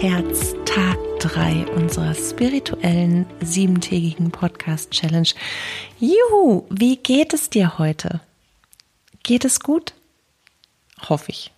Herz, 0.00 0.54
Tag 0.64 0.96
3 1.18 1.66
unserer 1.72 2.14
spirituellen 2.14 3.26
siebentägigen 3.42 4.30
Podcast 4.30 4.92
Challenge. 4.92 5.28
Juhu, 5.98 6.64
wie 6.70 6.96
geht 6.96 7.34
es 7.34 7.50
dir 7.50 7.76
heute? 7.76 8.22
Geht 9.22 9.44
es 9.44 9.60
gut? 9.60 9.92
Hoffe 11.06 11.32
ich. 11.32 11.52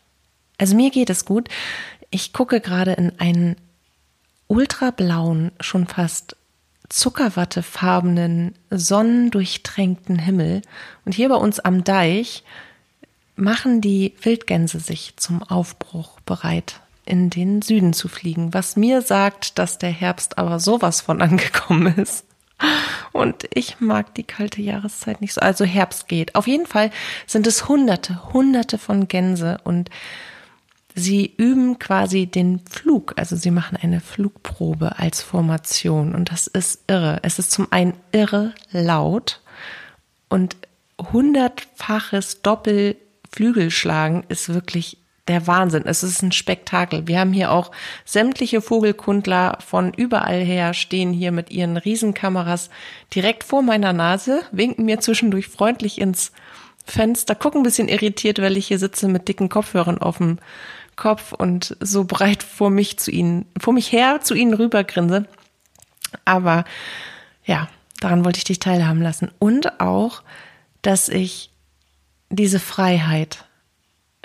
Also 0.58 0.74
mir 0.74 0.90
geht 0.90 1.08
es 1.08 1.24
gut. 1.24 1.50
Ich 2.10 2.32
gucke 2.32 2.60
gerade 2.60 2.94
in 2.94 3.16
einen 3.20 3.54
ultrablauen, 4.48 5.52
schon 5.60 5.86
fast 5.86 6.34
zuckerwattefarbenen, 6.88 8.56
sonnendurchtränkten 8.70 10.18
Himmel. 10.18 10.62
Und 11.04 11.14
hier 11.14 11.28
bei 11.28 11.36
uns 11.36 11.60
am 11.60 11.84
Deich 11.84 12.42
machen 13.36 13.80
die 13.80 14.16
Wildgänse 14.20 14.80
sich 14.80 15.14
zum 15.16 15.44
Aufbruch 15.44 16.18
bereit 16.22 16.80
in 17.04 17.30
den 17.30 17.62
Süden 17.62 17.92
zu 17.92 18.08
fliegen, 18.08 18.54
was 18.54 18.76
mir 18.76 19.02
sagt, 19.02 19.58
dass 19.58 19.78
der 19.78 19.90
Herbst 19.90 20.38
aber 20.38 20.60
sowas 20.60 21.00
von 21.00 21.20
angekommen 21.22 21.96
ist. 21.98 22.24
Und 23.12 23.48
ich 23.52 23.80
mag 23.80 24.14
die 24.14 24.22
kalte 24.22 24.62
Jahreszeit 24.62 25.20
nicht 25.20 25.34
so. 25.34 25.40
Also 25.40 25.64
Herbst 25.64 26.06
geht. 26.08 26.34
Auf 26.34 26.46
jeden 26.46 26.66
Fall 26.66 26.90
sind 27.26 27.46
es 27.46 27.68
hunderte, 27.68 28.32
hunderte 28.32 28.78
von 28.78 29.08
Gänse 29.08 29.58
und 29.64 29.90
sie 30.94 31.34
üben 31.36 31.78
quasi 31.78 32.26
den 32.26 32.60
Flug. 32.70 33.14
Also 33.16 33.36
sie 33.36 33.50
machen 33.50 33.76
eine 33.80 34.00
Flugprobe 34.00 34.98
als 34.98 35.22
Formation 35.22 36.14
und 36.14 36.30
das 36.30 36.46
ist 36.46 36.84
irre. 36.86 37.18
Es 37.22 37.38
ist 37.38 37.50
zum 37.50 37.66
einen 37.70 37.94
irre 38.12 38.54
laut 38.70 39.40
und 40.28 40.56
hundertfaches 41.12 42.42
Doppelflügelschlagen 42.42 44.24
ist 44.28 44.48
wirklich 44.50 44.98
der 45.32 45.46
Wahnsinn. 45.46 45.82
Es 45.86 46.02
ist 46.02 46.22
ein 46.22 46.32
Spektakel. 46.32 47.08
Wir 47.08 47.18
haben 47.18 47.32
hier 47.32 47.50
auch 47.50 47.72
sämtliche 48.04 48.60
Vogelkundler 48.60 49.58
von 49.66 49.92
überall 49.92 50.40
her 50.40 50.74
stehen 50.74 51.12
hier 51.12 51.32
mit 51.32 51.50
ihren 51.50 51.76
Riesenkameras 51.76 52.70
direkt 53.14 53.42
vor 53.42 53.62
meiner 53.62 53.92
Nase, 53.92 54.42
winken 54.52 54.84
mir 54.84 55.00
zwischendurch 55.00 55.48
freundlich 55.48 56.00
ins 56.00 56.32
Fenster, 56.84 57.34
gucken 57.34 57.60
ein 57.60 57.64
bisschen 57.64 57.88
irritiert, 57.88 58.40
weil 58.40 58.56
ich 58.56 58.68
hier 58.68 58.78
sitze 58.78 59.08
mit 59.08 59.28
dicken 59.28 59.48
Kopfhörern 59.48 59.98
auf 59.98 60.18
dem 60.18 60.38
Kopf 60.96 61.32
und 61.32 61.76
so 61.80 62.04
breit 62.04 62.42
vor 62.42 62.70
mich 62.70 62.98
zu 62.98 63.10
ihnen, 63.10 63.46
vor 63.58 63.72
mich 63.72 63.92
her 63.92 64.20
zu 64.20 64.34
ihnen 64.34 64.54
rübergrinse. 64.54 65.26
Aber 66.24 66.64
ja, 67.44 67.68
daran 68.00 68.24
wollte 68.24 68.38
ich 68.38 68.44
dich 68.44 68.58
teilhaben 68.58 69.00
lassen. 69.00 69.30
Und 69.38 69.80
auch, 69.80 70.22
dass 70.82 71.08
ich 71.08 71.50
diese 72.30 72.58
Freiheit, 72.58 73.44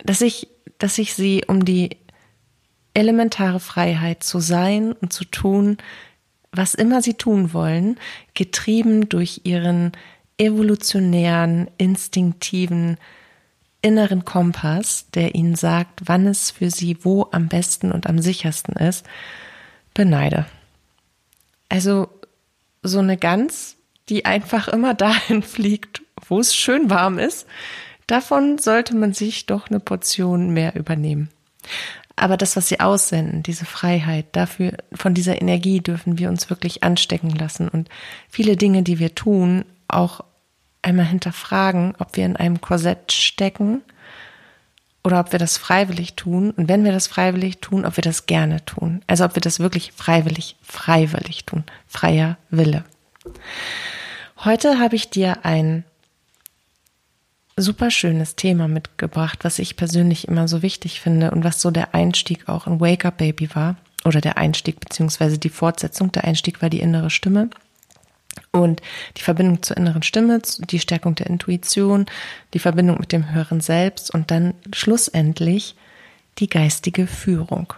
dass 0.04 0.22
ich 0.22 0.50
dass 0.78 0.98
ich 0.98 1.14
sie 1.14 1.44
um 1.48 1.66
die 1.66 1.98
elementare 2.94 3.60
Freiheit 3.60 4.24
zu 4.24 4.40
sein 4.40 4.94
und 4.94 5.14
zu 5.14 5.26
tun, 5.26 5.78
was 6.52 6.74
immer 6.74 7.02
sie 7.02 7.14
tun 7.14 7.54
wollen, 7.54 8.00
getrieben 8.34 9.10
durch 9.10 9.42
ihren 9.44 9.92
evolutionären, 10.38 11.70
instinktiven, 11.78 12.98
inneren 13.82 14.26
Kompass, 14.26 15.08
der 15.14 15.36
ihnen 15.36 15.56
sagt, 15.56 16.02
wann 16.06 16.28
es 16.28 16.52
für 16.52 16.72
sie 16.72 16.98
wo 17.04 17.28
am 17.32 17.48
besten 17.48 17.92
und 17.92 18.08
am 18.08 18.20
sichersten 18.20 18.76
ist, 18.76 19.06
beneide. 19.94 20.46
Also 21.70 22.10
so 22.84 23.00
eine 23.00 23.18
Gans, 23.18 23.76
die 24.10 24.26
einfach 24.26 24.68
immer 24.68 24.94
dahin 24.96 25.44
fliegt, 25.44 26.02
wo 26.28 26.40
es 26.40 26.56
schön 26.56 26.90
warm 26.90 27.20
ist, 27.20 27.46
Davon 28.08 28.58
sollte 28.58 28.96
man 28.96 29.14
sich 29.14 29.46
doch 29.46 29.68
eine 29.70 29.80
Portion 29.80 30.52
mehr 30.52 30.76
übernehmen. 30.76 31.30
Aber 32.16 32.36
das, 32.36 32.56
was 32.56 32.68
sie 32.68 32.80
aussenden, 32.80 33.44
diese 33.44 33.66
Freiheit, 33.66 34.26
dafür, 34.32 34.74
von 34.94 35.14
dieser 35.14 35.40
Energie 35.40 35.82
dürfen 35.82 36.18
wir 36.18 36.30
uns 36.30 36.50
wirklich 36.50 36.84
anstecken 36.84 37.30
lassen 37.30 37.68
und 37.70 37.90
viele 38.28 38.58
Dinge, 38.58 38.82
die 38.82 38.98
wir 38.98 39.14
tun, 39.14 39.66
auch 39.88 40.22
einmal 40.82 41.06
hinterfragen, 41.06 41.94
ob 42.00 42.16
wir 42.18 42.26
in 42.26 42.36
einem 42.36 42.60
Korsett 42.60 43.12
stecken 43.12 43.84
oder 45.04 45.20
ob 45.20 45.32
wir 45.32 45.40
das 45.40 45.58
freiwillig 45.58 46.16
tun. 46.16 46.52
Und 46.52 46.68
wenn 46.68 46.84
wir 46.84 46.92
das 46.92 47.08
freiwillig 47.08 47.60
tun, 47.60 47.86
ob 47.86 47.98
wir 47.98 48.02
das 48.02 48.26
gerne 48.26 48.66
tun. 48.66 49.02
Also 49.08 49.26
ob 49.26 49.36
wir 49.36 49.42
das 49.42 49.60
wirklich 49.60 49.92
freiwillig, 49.96 50.56
freiwillig 50.62 51.46
tun. 51.46 51.64
Freier 51.88 52.38
Wille. 52.50 52.84
Heute 54.44 54.80
habe 54.80 54.96
ich 54.96 55.10
dir 55.10 55.46
ein 55.46 55.84
super 57.58 57.92
schönes 57.92 58.36
Thema 58.36 58.68
mitgebracht, 58.68 59.40
was 59.44 59.60
ich 59.60 59.76
persönlich 59.76 60.28
immer 60.28 60.48
so 60.48 60.62
wichtig 60.62 61.02
finde 61.02 61.32
und 61.32 61.44
was 61.44 61.62
so 61.62 61.72
der 61.72 61.94
Einstieg 61.94 62.48
auch 62.48 62.68
in 62.68 62.80
Wake 62.80 63.06
Up 63.06 63.18
Baby 63.18 63.54
war. 63.54 63.76
Oder 64.06 64.22
der 64.22 64.38
Einstieg, 64.38 64.80
beziehungsweise 64.80 65.38
die 65.38 65.50
Fortsetzung. 65.50 66.12
Der 66.12 66.24
Einstieg 66.24 66.62
war 66.62 66.70
die 66.70 66.80
innere 66.80 67.10
Stimme. 67.10 67.50
Und 68.52 68.82
die 69.18 69.24
Verbindung 69.24 69.64
zur 69.64 69.76
inneren 69.78 70.04
Stimme, 70.04 70.42
die 70.70 70.80
Stärkung 70.80 71.16
der 71.16 71.28
Intuition, 71.28 72.06
die 72.54 72.60
Verbindung 72.60 73.00
mit 73.00 73.12
dem 73.12 73.34
höheren 73.34 73.62
Selbst 73.62 74.14
und 74.14 74.32
dann 74.32 74.54
schlussendlich 74.74 75.76
die 76.38 76.48
geistige 76.48 77.08
Führung. 77.08 77.74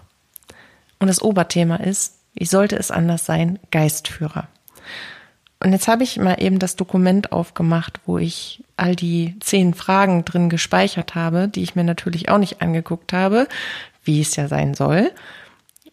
Und 1.00 1.07
das 1.07 1.22
Oberthema 1.22 1.78
ist, 1.78 2.16
wie 2.34 2.46
sollte 2.46 2.75
es 2.75 2.91
anders 2.91 3.25
sein, 3.25 3.57
Geistführer. 3.72 4.47
Und 5.62 5.74
jetzt 5.74 5.88
habe 5.88 6.03
ich 6.03 6.18
mal 6.18 6.42
eben 6.42 6.58
das 6.58 6.78
Dokument 6.78 7.31
aufgemacht, 7.31 8.00
wo 8.06 8.18
ich 8.18 8.64
all 8.78 8.96
die 8.96 9.36
zehn 9.42 9.74
Fragen 9.74 10.24
drin 10.24 10.50
gespeichert 10.50 11.16
habe, 11.16 11.50
die 11.50 11.64
ich 11.64 11.75
mir 11.75 11.84
natürlich 11.84 12.30
auch 12.30 12.38
nicht 12.38 12.62
angeguckt 12.62 13.12
habe, 13.12 13.47
wie 14.03 14.22
es 14.22 14.36
ja 14.38 14.47
sein 14.47 14.74
soll. 14.74 15.12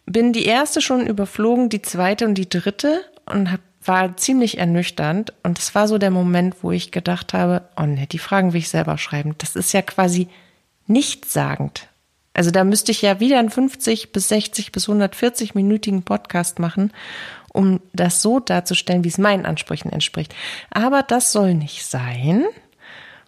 Bin 0.05 0.31
die 0.31 0.45
erste 0.45 0.79
schon 0.79 1.05
überflogen, 1.05 1.67
die 1.67 1.81
zweite 1.81 2.25
und 2.25 2.35
die 2.35 2.49
dritte 2.49 3.01
und 3.25 3.51
hab, 3.51 3.59
war 3.83 4.15
ziemlich 4.15 4.57
ernüchternd. 4.57 5.33
Und 5.43 5.59
es 5.59 5.75
war 5.75 5.89
so 5.89 5.97
der 5.97 6.11
Moment, 6.11 6.55
wo 6.61 6.71
ich 6.71 6.91
gedacht 6.91 7.33
habe, 7.33 7.63
oh 7.75 7.85
ne, 7.85 8.07
die 8.07 8.19
Fragen 8.19 8.53
will 8.53 8.59
ich 8.59 8.69
selber 8.69 8.97
schreiben. 8.97 9.35
Das 9.37 9.57
ist 9.57 9.73
ja 9.73 9.81
quasi 9.81 10.29
nichtssagend. 10.87 11.87
Also 12.33 12.51
da 12.51 12.63
müsste 12.63 12.91
ich 12.91 13.01
ja 13.01 13.19
wieder 13.19 13.39
einen 13.39 13.49
50 13.49 14.13
bis 14.13 14.29
60 14.29 14.71
bis 14.71 14.87
140 14.87 15.55
minütigen 15.55 16.03
Podcast 16.03 16.59
machen 16.59 16.93
um 17.57 17.81
das 17.91 18.21
so 18.21 18.39
darzustellen, 18.39 19.03
wie 19.03 19.09
es 19.09 19.17
meinen 19.17 19.47
Ansprüchen 19.47 19.91
entspricht. 19.91 20.35
Aber 20.69 21.01
das 21.01 21.31
soll 21.31 21.55
nicht 21.55 21.83
sein. 21.85 22.45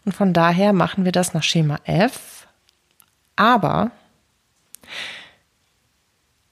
Und 0.06 0.14
von 0.14 0.34
daher 0.34 0.72
machen 0.72 1.04
wir 1.04 1.12
das 1.12 1.34
nach 1.34 1.42
Schema 1.42 1.80
F. 1.86 2.48
Aber 3.36 3.92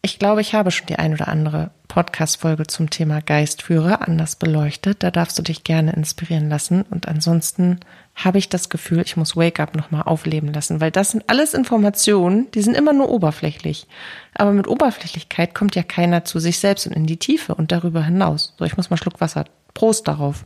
ich 0.02 0.18
glaube, 0.18 0.42
ich 0.42 0.56
habe 0.56 0.72
schon 0.72 0.88
die 0.88 0.96
ein 0.96 1.14
oder 1.14 1.28
andere 1.28 1.70
Podcast-Folge 1.88 2.66
zum 2.66 2.90
Thema 2.90 3.22
Geistführer 3.22 4.08
anders 4.08 4.38
beleuchtet. 4.38 5.04
Da 5.04 5.12
darfst 5.12 5.38
du 5.38 5.44
dich 5.44 5.64
gerne 5.64 5.94
inspirieren 5.94 6.50
lassen. 6.50 6.82
Und 6.82 7.08
ansonsten 7.08 7.80
habe 8.18 8.40
ich 8.40 8.50
das 8.50 8.70
Gefühl, 8.70 9.02
ich 9.06 9.16
muss 9.16 9.38
Wake 9.38 9.60
Up 9.60 9.76
nochmal 9.76 10.02
aufleben 10.02 10.52
lassen, 10.52 10.82
weil 10.82 10.90
das 10.90 11.12
sind 11.12 11.30
alles 11.30 11.54
Informationen, 11.54 12.50
die 12.52 12.64
sind 12.64 12.76
immer 12.76 12.92
nur 12.92 13.10
oberflächlich. 13.10 13.86
Aber 14.34 14.54
mit 14.54 14.68
Oberflächlichkeit 14.68 15.54
kommt 15.54 15.76
ja 15.76 15.84
keiner 15.84 16.26
zu 16.26 16.40
sich 16.40 16.58
selbst 16.58 16.88
und 16.88 16.94
in 16.94 17.06
die 17.06 17.18
Tiefe 17.18 17.54
und 17.54 17.72
darüber 17.72 18.04
hinaus. 18.04 18.56
So, 18.58 18.66
ich 18.66 18.76
muss 18.76 18.90
mal 18.90 18.96
einen 18.96 19.04
Schluck 19.04 19.22
Wasser. 19.22 19.46
Prost 19.76 20.08
darauf. 20.08 20.46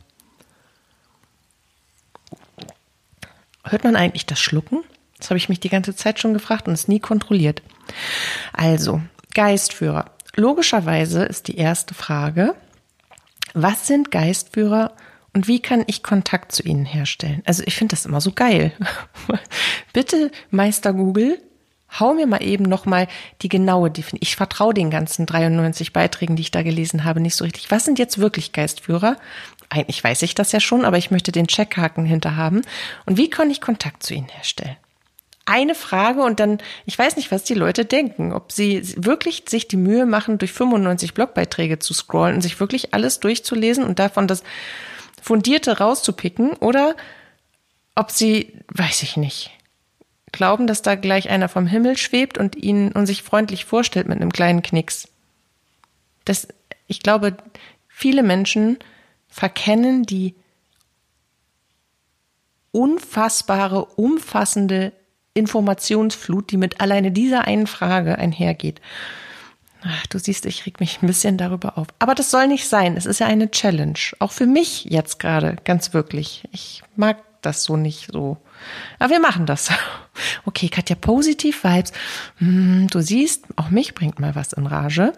Hört 3.64 3.84
man 3.84 3.96
eigentlich 3.96 4.26
das 4.26 4.38
Schlucken? 4.38 4.80
Das 5.16 5.30
habe 5.30 5.38
ich 5.38 5.48
mich 5.48 5.60
die 5.60 5.70
ganze 5.70 5.96
Zeit 5.96 6.20
schon 6.20 6.34
gefragt 6.34 6.68
und 6.68 6.74
es 6.74 6.88
nie 6.88 7.00
kontrolliert. 7.00 7.62
Also, 8.52 9.00
Geistführer. 9.32 10.10
Logischerweise 10.34 11.24
ist 11.24 11.48
die 11.48 11.56
erste 11.56 11.94
Frage, 11.94 12.54
was 13.54 13.86
sind 13.86 14.10
Geistführer 14.10 14.92
und 15.34 15.48
wie 15.48 15.60
kann 15.60 15.84
ich 15.86 16.02
Kontakt 16.02 16.52
zu 16.52 16.62
ihnen 16.62 16.84
herstellen? 16.84 17.42
Also 17.46 17.62
ich 17.66 17.74
finde 17.74 17.94
das 17.94 18.04
immer 18.04 18.20
so 18.20 18.32
geil. 18.32 18.72
Bitte, 19.92 20.30
Meister 20.50 20.92
Google, 20.92 21.40
hau 21.98 22.12
mir 22.14 22.26
mal 22.26 22.42
eben 22.42 22.64
nochmal 22.64 23.08
die 23.40 23.48
genaue 23.48 23.90
Definition. 23.90 24.20
Ich 24.22 24.36
vertraue 24.36 24.74
den 24.74 24.90
ganzen 24.90 25.24
93 25.24 25.92
Beiträgen, 25.92 26.36
die 26.36 26.42
ich 26.42 26.50
da 26.50 26.62
gelesen 26.62 27.04
habe, 27.04 27.20
nicht 27.20 27.34
so 27.34 27.44
richtig. 27.44 27.70
Was 27.70 27.84
sind 27.84 27.98
jetzt 27.98 28.18
wirklich 28.18 28.52
Geistführer? 28.52 29.16
Eigentlich 29.70 30.04
weiß 30.04 30.20
ich 30.22 30.34
das 30.34 30.52
ja 30.52 30.60
schon, 30.60 30.84
aber 30.84 30.98
ich 30.98 31.10
möchte 31.10 31.32
den 31.32 31.46
Checkhaken 31.46 32.04
hinter 32.04 32.36
haben. 32.36 32.60
Und 33.06 33.16
wie 33.16 33.30
kann 33.30 33.50
ich 33.50 33.62
Kontakt 33.62 34.02
zu 34.02 34.12
ihnen 34.12 34.28
herstellen? 34.28 34.76
Eine 35.44 35.74
Frage 35.74 36.22
und 36.22 36.38
dann, 36.38 36.58
ich 36.86 36.96
weiß 36.96 37.16
nicht, 37.16 37.32
was 37.32 37.42
die 37.42 37.54
Leute 37.54 37.84
denken, 37.84 38.32
ob 38.32 38.52
sie 38.52 38.82
wirklich 38.96 39.44
sich 39.48 39.66
die 39.66 39.76
Mühe 39.76 40.06
machen, 40.06 40.38
durch 40.38 40.52
95 40.52 41.14
Blogbeiträge 41.14 41.80
zu 41.80 41.94
scrollen 41.94 42.36
und 42.36 42.42
sich 42.42 42.60
wirklich 42.60 42.94
alles 42.94 43.18
durchzulesen 43.18 43.82
und 43.82 43.98
davon 43.98 44.28
das 44.28 44.44
Fundierte 45.22 45.78
rauszupicken 45.78 46.50
oder 46.54 46.96
ob 47.94 48.10
sie, 48.10 48.58
weiß 48.68 49.04
ich 49.04 49.16
nicht, 49.16 49.52
glauben, 50.32 50.66
dass 50.66 50.82
da 50.82 50.96
gleich 50.96 51.30
einer 51.30 51.48
vom 51.48 51.66
Himmel 51.66 51.96
schwebt 51.96 52.38
und 52.38 52.56
ihnen 52.56 52.90
und 52.90 53.06
sich 53.06 53.22
freundlich 53.22 53.64
vorstellt 53.64 54.08
mit 54.08 54.20
einem 54.20 54.32
kleinen 54.32 54.62
Knicks. 54.62 55.08
Das, 56.24 56.48
ich 56.88 57.00
glaube, 57.04 57.36
viele 57.86 58.24
Menschen 58.24 58.78
verkennen 59.28 60.02
die 60.02 60.34
unfassbare, 62.72 63.84
umfassende 63.84 64.92
Informationsflut, 65.34 66.50
die 66.50 66.56
mit 66.56 66.80
alleine 66.80 67.12
dieser 67.12 67.44
einen 67.44 67.68
Frage 67.68 68.18
einhergeht. 68.18 68.80
Ach, 69.84 70.06
du 70.06 70.18
siehst, 70.18 70.46
ich 70.46 70.64
reg 70.64 70.80
mich 70.80 71.02
ein 71.02 71.06
bisschen 71.06 71.36
darüber 71.36 71.76
auf. 71.76 71.88
Aber 71.98 72.14
das 72.14 72.30
soll 72.30 72.46
nicht 72.46 72.68
sein. 72.68 72.96
Es 72.96 73.06
ist 73.06 73.18
ja 73.18 73.26
eine 73.26 73.50
Challenge. 73.50 73.98
Auch 74.20 74.30
für 74.30 74.46
mich 74.46 74.84
jetzt 74.84 75.18
gerade, 75.18 75.56
ganz 75.64 75.92
wirklich. 75.92 76.48
Ich 76.52 76.82
mag 76.94 77.18
das 77.42 77.64
so 77.64 77.76
nicht 77.76 78.10
so. 78.12 78.36
Aber 78.98 79.10
wir 79.10 79.20
machen 79.20 79.46
das. 79.46 79.70
Okay, 80.44 80.68
Katja, 80.68 80.94
positiv 80.94 81.64
Vibes. 81.64 81.90
Hm, 82.36 82.86
du 82.90 83.00
siehst, 83.00 83.46
auch 83.56 83.70
mich 83.70 83.94
bringt 83.94 84.20
mal 84.20 84.34
was 84.34 84.52
in 84.52 84.66
Rage. 84.66 85.14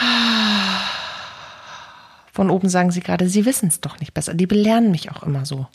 Von 2.32 2.48
oben 2.48 2.70
sagen 2.70 2.90
sie 2.90 3.00
gerade, 3.00 3.28
sie 3.28 3.44
wissen 3.44 3.68
es 3.68 3.82
doch 3.82 4.00
nicht 4.00 4.14
besser. 4.14 4.32
Die 4.32 4.46
belehren 4.46 4.92
mich 4.92 5.10
auch 5.10 5.22
immer 5.22 5.44
so. 5.44 5.66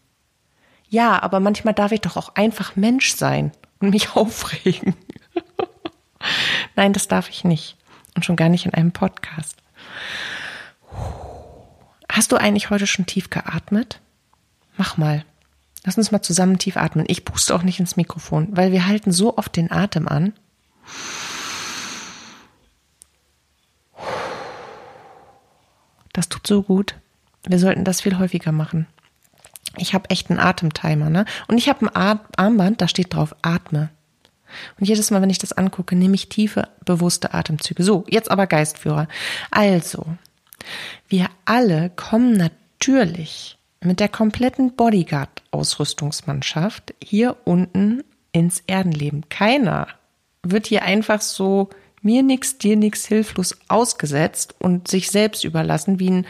Ja, 0.90 1.22
aber 1.22 1.40
manchmal 1.40 1.76
darf 1.76 1.92
ich 1.92 2.02
doch 2.02 2.18
auch 2.18 2.34
einfach 2.34 2.76
Mensch 2.76 3.14
sein 3.14 3.52
und 3.80 3.92
mich 3.92 4.12
aufregen. 4.16 4.96
Nein, 6.76 6.94
das 6.94 7.08
darf 7.08 7.30
ich 7.30 7.44
nicht. 7.44 7.78
Und 8.16 8.26
schon 8.26 8.36
gar 8.36 8.50
nicht 8.50 8.66
in 8.66 8.74
einem 8.74 8.92
Podcast. 8.92 9.58
Hast 12.10 12.32
du 12.32 12.38
eigentlich 12.38 12.70
heute 12.70 12.88
schon 12.88 13.06
tief 13.06 13.30
geatmet? 13.30 14.00
Mach 14.78 14.98
mal. 14.98 15.26
Lass 15.84 15.98
uns 15.98 16.12
mal 16.12 16.22
zusammen 16.22 16.58
tief 16.58 16.78
atmen. 16.78 17.06
Ich 17.08 17.26
puste 17.26 17.54
auch 17.54 17.62
nicht 17.62 17.80
ins 17.80 17.96
Mikrofon, 17.98 18.48
weil 18.52 18.72
wir 18.72 18.88
halten 18.88 19.12
so 19.12 19.38
oft 19.38 19.56
den 19.56 19.72
Atem 19.72 20.08
an. 20.08 20.34
Das 26.14 26.30
tut 26.30 26.48
so 26.48 26.64
gut. 26.64 26.96
Wir 27.46 27.60
sollten 27.60 27.84
das 27.84 28.02
viel 28.02 28.18
häufiger 28.18 28.52
machen. 28.52 28.88
Ich 29.78 29.94
habe 29.94 30.10
echt 30.10 30.30
einen 30.30 30.40
Atemtimer, 30.40 31.10
ne? 31.10 31.26
Und 31.48 31.58
ich 31.58 31.68
habe 31.70 31.86
ein 31.94 32.20
Armband, 32.38 32.82
da 32.82 32.88
steht 32.88 33.14
drauf 33.14 33.36
Atme. 33.42 33.90
Und 34.80 34.88
jedes 34.88 35.12
Mal, 35.12 35.22
wenn 35.22 35.30
ich 35.30 35.40
das 35.40 35.52
angucke, 35.54 35.96
nehme 35.96 36.16
ich 36.16 36.28
tiefe, 36.30 36.68
bewusste 36.84 37.34
Atemzüge. 37.34 37.84
So, 37.84 38.06
jetzt 38.10 38.32
aber 38.32 38.48
Geistführer. 38.48 39.08
Also, 39.52 40.06
wir 41.08 41.30
alle 41.46 41.92
kommen 41.96 42.34
natürlich 42.34 43.58
mit 43.82 44.00
der 44.00 44.10
kompletten 44.10 44.76
Bodyguard-Ausrüstungsmannschaft 44.76 46.96
hier 47.04 47.38
unten 47.44 48.04
ins 48.32 48.64
Erdenleben. 48.68 49.30
Keiner 49.30 49.88
wird 50.44 50.68
hier 50.68 50.84
einfach 50.84 51.22
so 51.22 51.70
mir 52.02 52.24
nix, 52.24 52.58
dir 52.58 52.78
nix 52.78 53.06
hilflos 53.06 53.58
ausgesetzt 53.68 54.56
und 54.60 54.88
sich 54.88 55.10
selbst 55.10 55.44
überlassen, 55.44 56.00
wie 56.00 56.12
ein 56.12 56.26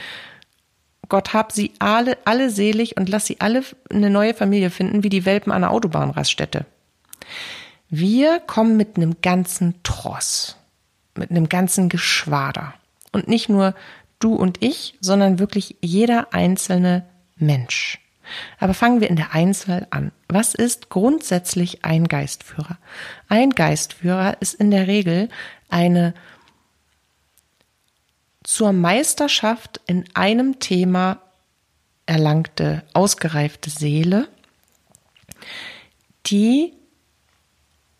Gott 1.10 1.34
hab 1.34 1.52
sie 1.52 1.74
alle, 1.80 2.18
alle 2.26 2.50
selig 2.50 2.98
und 2.98 3.10
lass 3.10 3.28
sie 3.28 3.40
alle 3.40 3.64
eine 3.90 4.10
neue 4.10 4.34
Familie 4.34 4.72
finden, 4.72 5.04
wie 5.04 5.10
die 5.10 5.26
Welpen 5.26 5.52
an 5.52 5.62
der 5.62 5.72
Autobahnraststätte. 5.72 6.66
Wir 7.98 8.42
kommen 8.42 8.76
mit 8.76 8.98
einem 8.98 9.22
ganzen 9.22 9.82
Tross, 9.84 10.58
mit 11.16 11.32
einem 11.32 11.48
ganzen 11.48 11.88
Geschwader. 11.88 12.74
Und 13.14 13.30
nicht 13.30 13.48
nur 13.48 13.74
du 14.20 14.36
und 14.36 14.62
ich, 14.62 14.98
sondern 15.00 15.40
wirklich 15.40 15.78
jeder 15.80 16.34
einzelne 16.34 17.06
Mensch. 17.38 18.02
Aber 18.60 18.74
fangen 18.74 19.00
wir 19.00 19.10
in 19.10 19.16
der 19.16 19.34
Einzel 19.34 19.88
an. 19.92 20.12
Was 20.28 20.56
ist 20.56 20.90
grundsätzlich 20.90 21.86
ein 21.86 22.10
Geistführer? 22.10 22.78
Ein 23.30 23.52
Geistführer 23.52 24.42
ist 24.42 24.56
in 24.56 24.72
der 24.72 24.88
Regel 24.88 25.30
eine 25.70 26.14
zur 28.44 28.74
Meisterschaft 28.74 29.80
in 29.88 30.04
einem 30.16 30.60
Thema 30.60 31.22
erlangte, 32.08 32.84
ausgereifte 32.92 33.70
Seele, 33.70 34.28
die 36.26 36.74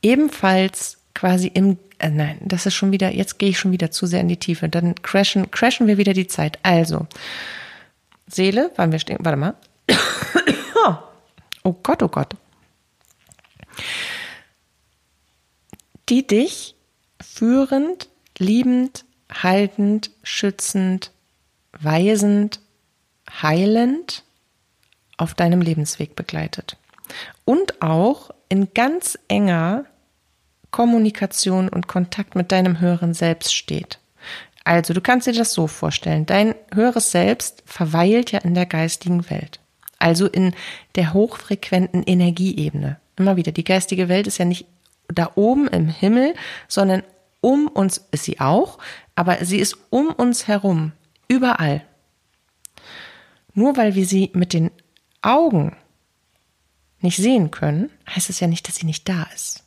ebenfalls 0.06 0.98
quasi 1.16 1.48
im, 1.48 1.80
äh, 1.98 2.10
nein, 2.10 2.38
das 2.42 2.68
ist 2.68 2.76
schon 2.76 2.92
wieder, 2.92 3.12
jetzt 3.12 3.40
gehe 3.40 3.50
ich 3.50 3.58
schon 3.58 3.72
wieder 3.72 3.90
zu 3.90 4.06
sehr 4.06 4.22
in 4.22 4.28
die 4.28 4.38
Tiefe, 4.38 4.70
dann 4.70 4.94
crashen, 5.02 5.50
crashen 5.50 5.88
wir 5.88 5.98
wieder 5.98 6.14
die 6.14 6.28
Zeit. 6.28 6.60
Also, 6.62 7.08
Seele, 8.28 8.72
waren 8.76 8.92
wir 8.92 9.00
stehen, 9.00 9.18
warte 9.22 9.38
mal. 9.38 9.56
oh 11.64 11.74
Gott, 11.82 12.04
oh 12.04 12.08
Gott. 12.08 12.36
Die 16.10 16.28
dich 16.28 16.76
führend, 17.20 18.10
liebend, 18.38 19.06
haltend, 19.32 20.12
schützend, 20.22 21.12
weisend, 21.80 22.60
heilend 23.42 24.24
auf 25.18 25.34
deinem 25.34 25.62
Lebensweg 25.62 26.16
begleitet. 26.16 26.78
Und 27.44 27.82
auch 27.82 28.30
in 28.50 28.74
ganz 28.76 29.18
enger 29.28 29.86
Kommunikation 30.76 31.70
und 31.70 31.88
Kontakt 31.88 32.36
mit 32.36 32.52
deinem 32.52 32.82
höheren 32.82 33.14
Selbst 33.14 33.56
steht. 33.56 34.00
Also, 34.66 34.94
du 34.94 35.00
kannst 35.00 35.26
dir 35.26 35.32
das 35.32 35.54
so 35.54 35.68
vorstellen. 35.68 36.26
Dein 36.26 36.54
höheres 36.74 37.12
Selbst 37.12 37.64
verweilt 37.66 38.34
ja 38.34 38.40
in 38.40 38.56
der 38.56 38.66
geistigen 38.66 39.30
Welt. 39.30 39.62
Also 40.00 40.28
in 40.28 40.54
der 40.96 41.14
hochfrequenten 41.14 42.04
Energieebene. 42.04 43.00
Immer 43.16 43.38
wieder, 43.38 43.54
die 43.54 43.64
geistige 43.64 44.10
Welt 44.10 44.28
ist 44.28 44.38
ja 44.38 44.44
nicht 44.44 44.66
da 45.08 45.32
oben 45.36 45.70
im 45.70 45.88
Himmel, 45.88 46.34
sondern 46.68 47.04
um 47.40 47.70
uns 47.70 48.06
ist 48.12 48.26
sie 48.26 48.42
auch, 48.42 48.78
aber 49.16 49.46
sie 49.46 49.60
ist 49.60 49.78
um 49.92 50.10
uns 50.10 50.50
herum, 50.50 50.92
überall. 51.30 51.86
Nur 53.54 53.78
weil 53.78 53.96
wir 53.96 54.06
sie 54.06 54.30
mit 54.34 54.52
den 54.52 54.72
Augen 55.22 55.78
nicht 57.00 57.16
sehen 57.16 57.50
können, 57.50 57.92
heißt 58.14 58.30
es 58.30 58.42
ja 58.42 58.48
nicht, 58.48 58.68
dass 58.68 58.76
sie 58.76 58.86
nicht 58.86 59.08
da 59.08 59.26
ist. 59.34 59.65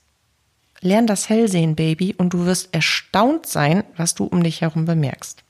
Lern 0.81 1.07
das 1.07 1.29
Hellsehen, 1.29 1.75
Baby, 1.75 2.15
und 2.17 2.33
du 2.33 2.47
wirst 2.47 2.75
erstaunt 2.75 3.47
sein, 3.47 3.85
was 3.97 4.15
du 4.15 4.25
um 4.25 4.43
dich 4.43 4.61
herum 4.61 4.85
bemerkst. 4.85 5.43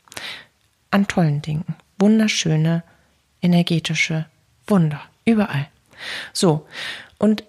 An 0.91 1.07
tollen 1.07 1.43
Dingen. 1.43 1.65
Wunderschöne, 1.99 2.83
energetische 3.43 4.27
Wunder. 4.67 5.01
Überall. 5.25 5.69
So. 6.33 6.67
Und 7.19 7.45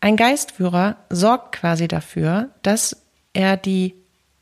ein 0.00 0.16
Geistführer 0.16 0.96
sorgt 1.08 1.52
quasi 1.52 1.88
dafür, 1.88 2.50
dass 2.62 2.96
er 3.32 3.56
die 3.56 3.94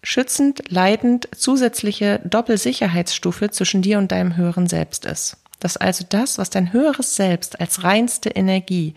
schützend, 0.03 0.71
leidend 0.71 1.29
zusätzliche 1.37 2.21
Doppelsicherheitsstufe 2.25 3.51
zwischen 3.51 3.83
dir 3.83 3.99
und 3.99 4.11
deinem 4.11 4.37
höheren 4.37 4.67
Selbst 4.67 5.05
ist. 5.05 5.37
Dass 5.61 5.77
also 5.77 6.05
das, 6.09 6.39
was 6.39 6.51
dein 6.51 6.73
höheres 6.73 7.15
Selbst 7.15 7.61
als 7.61 7.85
reinste 7.85 8.31
Energie, 8.31 8.95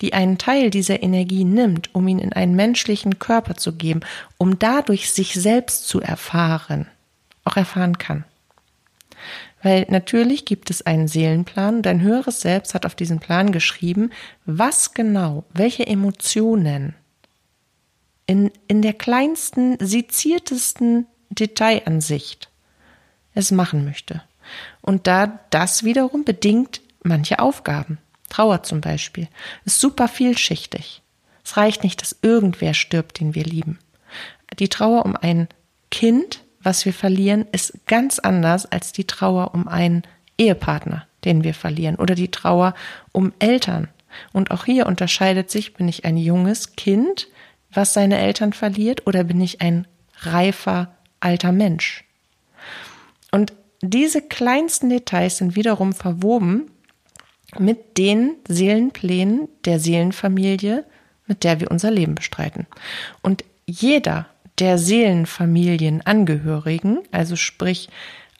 die 0.00 0.12
einen 0.12 0.38
Teil 0.38 0.70
dieser 0.70 1.02
Energie 1.02 1.44
nimmt, 1.44 1.94
um 1.94 2.06
ihn 2.06 2.18
in 2.18 2.32
einen 2.32 2.54
menschlichen 2.54 3.18
Körper 3.18 3.56
zu 3.56 3.72
geben, 3.72 4.00
um 4.38 4.58
dadurch 4.58 5.10
sich 5.10 5.34
selbst 5.34 5.88
zu 5.88 6.00
erfahren, 6.00 6.86
auch 7.44 7.56
erfahren 7.56 7.98
kann. 7.98 8.24
Weil 9.62 9.86
natürlich 9.88 10.44
gibt 10.44 10.70
es 10.70 10.82
einen 10.82 11.08
Seelenplan, 11.08 11.82
dein 11.82 12.00
höheres 12.00 12.40
Selbst 12.40 12.74
hat 12.74 12.84
auf 12.84 12.94
diesen 12.94 13.20
Plan 13.20 13.52
geschrieben, 13.52 14.10
was 14.44 14.92
genau, 14.92 15.44
welche 15.52 15.86
Emotionen 15.86 16.94
in, 18.26 18.50
in 18.66 18.82
der 18.82 18.92
kleinsten, 18.92 19.76
seziertesten 19.78 21.06
Detailansicht 21.30 22.50
es 23.34 23.50
machen 23.50 23.84
möchte. 23.84 24.22
Und 24.80 25.06
da 25.06 25.40
das 25.50 25.84
wiederum 25.84 26.24
bedingt 26.24 26.80
manche 27.02 27.38
Aufgaben. 27.38 27.98
Trauer 28.28 28.62
zum 28.62 28.80
Beispiel 28.80 29.28
ist 29.64 29.80
super 29.80 30.08
vielschichtig. 30.08 31.02
Es 31.44 31.56
reicht 31.56 31.84
nicht, 31.84 32.00
dass 32.00 32.16
irgendwer 32.22 32.74
stirbt, 32.74 33.20
den 33.20 33.34
wir 33.34 33.44
lieben. 33.44 33.78
Die 34.58 34.68
Trauer 34.68 35.04
um 35.04 35.16
ein 35.16 35.48
Kind, 35.90 36.42
was 36.62 36.84
wir 36.84 36.94
verlieren, 36.94 37.46
ist 37.52 37.86
ganz 37.86 38.18
anders 38.18 38.66
als 38.66 38.92
die 38.92 39.06
Trauer 39.06 39.54
um 39.54 39.68
einen 39.68 40.02
Ehepartner, 40.38 41.06
den 41.24 41.44
wir 41.44 41.54
verlieren, 41.54 41.96
oder 41.96 42.14
die 42.14 42.30
Trauer 42.30 42.74
um 43.12 43.32
Eltern. 43.38 43.88
Und 44.32 44.50
auch 44.50 44.64
hier 44.64 44.86
unterscheidet 44.86 45.50
sich, 45.50 45.74
bin 45.74 45.88
ich 45.88 46.04
ein 46.04 46.16
junges 46.16 46.76
Kind, 46.76 47.28
was 47.72 47.94
seine 47.94 48.18
Eltern 48.18 48.52
verliert, 48.52 49.06
oder 49.06 49.24
bin 49.24 49.40
ich 49.40 49.60
ein 49.60 49.86
reifer, 50.20 50.94
alter 51.20 51.52
Mensch? 51.52 52.04
Und 53.30 53.52
diese 53.82 54.22
kleinsten 54.22 54.88
Details 54.90 55.38
sind 55.38 55.56
wiederum 55.56 55.92
verwoben 55.92 56.70
mit 57.58 57.98
den 57.98 58.36
Seelenplänen 58.48 59.48
der 59.64 59.80
Seelenfamilie, 59.80 60.84
mit 61.26 61.42
der 61.44 61.60
wir 61.60 61.70
unser 61.70 61.90
Leben 61.90 62.14
bestreiten. 62.14 62.66
Und 63.22 63.44
jeder 63.66 64.26
der 64.58 64.78
Seelenfamilienangehörigen, 64.78 67.00
also 67.10 67.36
sprich 67.36 67.90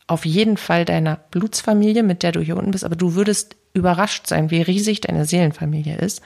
auf 0.06 0.24
jeden 0.24 0.56
Fall 0.56 0.84
deiner 0.84 1.16
Blutsfamilie, 1.16 2.04
mit 2.04 2.22
der 2.22 2.30
du 2.32 2.40
hier 2.40 2.56
unten 2.56 2.70
bist, 2.70 2.84
aber 2.84 2.96
du 2.96 3.14
würdest 3.14 3.56
überrascht 3.74 4.26
sein, 4.26 4.50
wie 4.50 4.62
riesig 4.62 5.00
deine 5.00 5.24
Seelenfamilie 5.24 5.96
ist, 5.96 6.20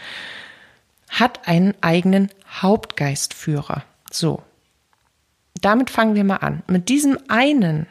hat 1.08 1.46
einen 1.48 1.74
eigenen 1.80 2.30
Hauptgeistführer. 2.48 3.84
So. 4.10 4.42
Damit 5.62 5.88
fangen 5.88 6.14
wir 6.14 6.24
mal 6.24 6.36
an. 6.36 6.62
Mit 6.66 6.90
diesem 6.90 7.18
einen 7.28 7.86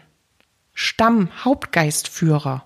Stamm-Hauptgeistführer, 0.75 2.65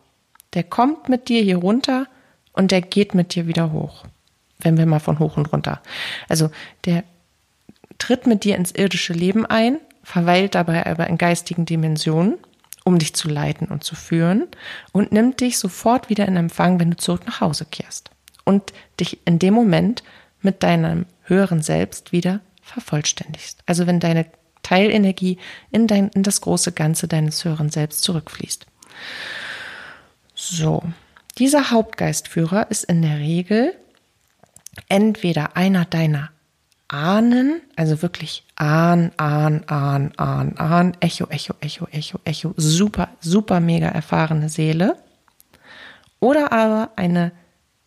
der 0.53 0.63
kommt 0.63 1.07
mit 1.07 1.29
dir 1.29 1.41
hier 1.41 1.57
runter 1.57 2.07
und 2.51 2.71
der 2.71 2.81
geht 2.81 3.13
mit 3.13 3.35
dir 3.35 3.47
wieder 3.47 3.71
hoch. 3.71 4.03
Wenn 4.59 4.77
wir 4.77 4.85
mal 4.85 4.99
von 4.99 5.19
hoch 5.19 5.37
und 5.37 5.53
runter. 5.53 5.81
Also 6.27 6.49
der 6.85 7.05
tritt 7.99 8.27
mit 8.27 8.43
dir 8.43 8.57
ins 8.57 8.71
irdische 8.71 9.13
Leben 9.13 9.45
ein, 9.45 9.77
verweilt 10.03 10.55
dabei 10.55 10.85
aber 10.85 11.07
in 11.07 11.17
geistigen 11.17 11.65
Dimensionen, 11.65 12.37
um 12.83 12.97
dich 12.97 13.13
zu 13.13 13.29
leiten 13.29 13.67
und 13.67 13.83
zu 13.83 13.95
führen 13.95 14.47
und 14.91 15.11
nimmt 15.11 15.39
dich 15.39 15.59
sofort 15.59 16.09
wieder 16.09 16.27
in 16.27 16.35
Empfang, 16.35 16.79
wenn 16.79 16.91
du 16.91 16.97
zurück 16.97 17.21
nach 17.27 17.41
Hause 17.41 17.65
kehrst 17.69 18.09
und 18.43 18.73
dich 18.99 19.19
in 19.25 19.37
dem 19.37 19.53
Moment 19.53 20.03
mit 20.41 20.63
deinem 20.63 21.05
höheren 21.23 21.61
Selbst 21.61 22.11
wieder 22.11 22.39
vervollständigst. 22.63 23.61
Also 23.67 23.85
wenn 23.85 23.99
deine 23.99 24.25
Teilenergie 24.69 25.39
in, 25.71 25.87
dein, 25.87 26.09
in 26.09 26.21
das 26.21 26.41
große 26.41 26.73
Ganze 26.73 27.07
deines 27.07 27.43
höheren 27.43 27.69
Selbst 27.69 28.03
zurückfließt. 28.03 28.67
So, 30.35 30.83
dieser 31.39 31.71
Hauptgeistführer 31.71 32.69
ist 32.69 32.83
in 32.83 33.01
der 33.01 33.17
Regel 33.17 33.73
entweder 34.87 35.57
einer 35.57 35.85
deiner 35.85 36.29
Ahnen, 36.87 37.61
also 37.75 38.03
wirklich 38.03 38.43
Ahn, 38.55 39.11
Ahn, 39.17 39.63
Ahn, 39.65 40.11
Ahn, 40.17 40.55
Ahn, 40.57 40.97
Echo, 40.99 41.25
Echo, 41.29 41.55
Echo, 41.61 41.87
Echo, 41.91 42.19
Echo, 42.23 42.53
super, 42.55 43.09
super 43.19 43.59
mega 43.59 43.87
erfahrene 43.87 44.49
Seele. 44.49 44.97
Oder 46.19 46.51
aber 46.51 46.91
eine 46.95 47.31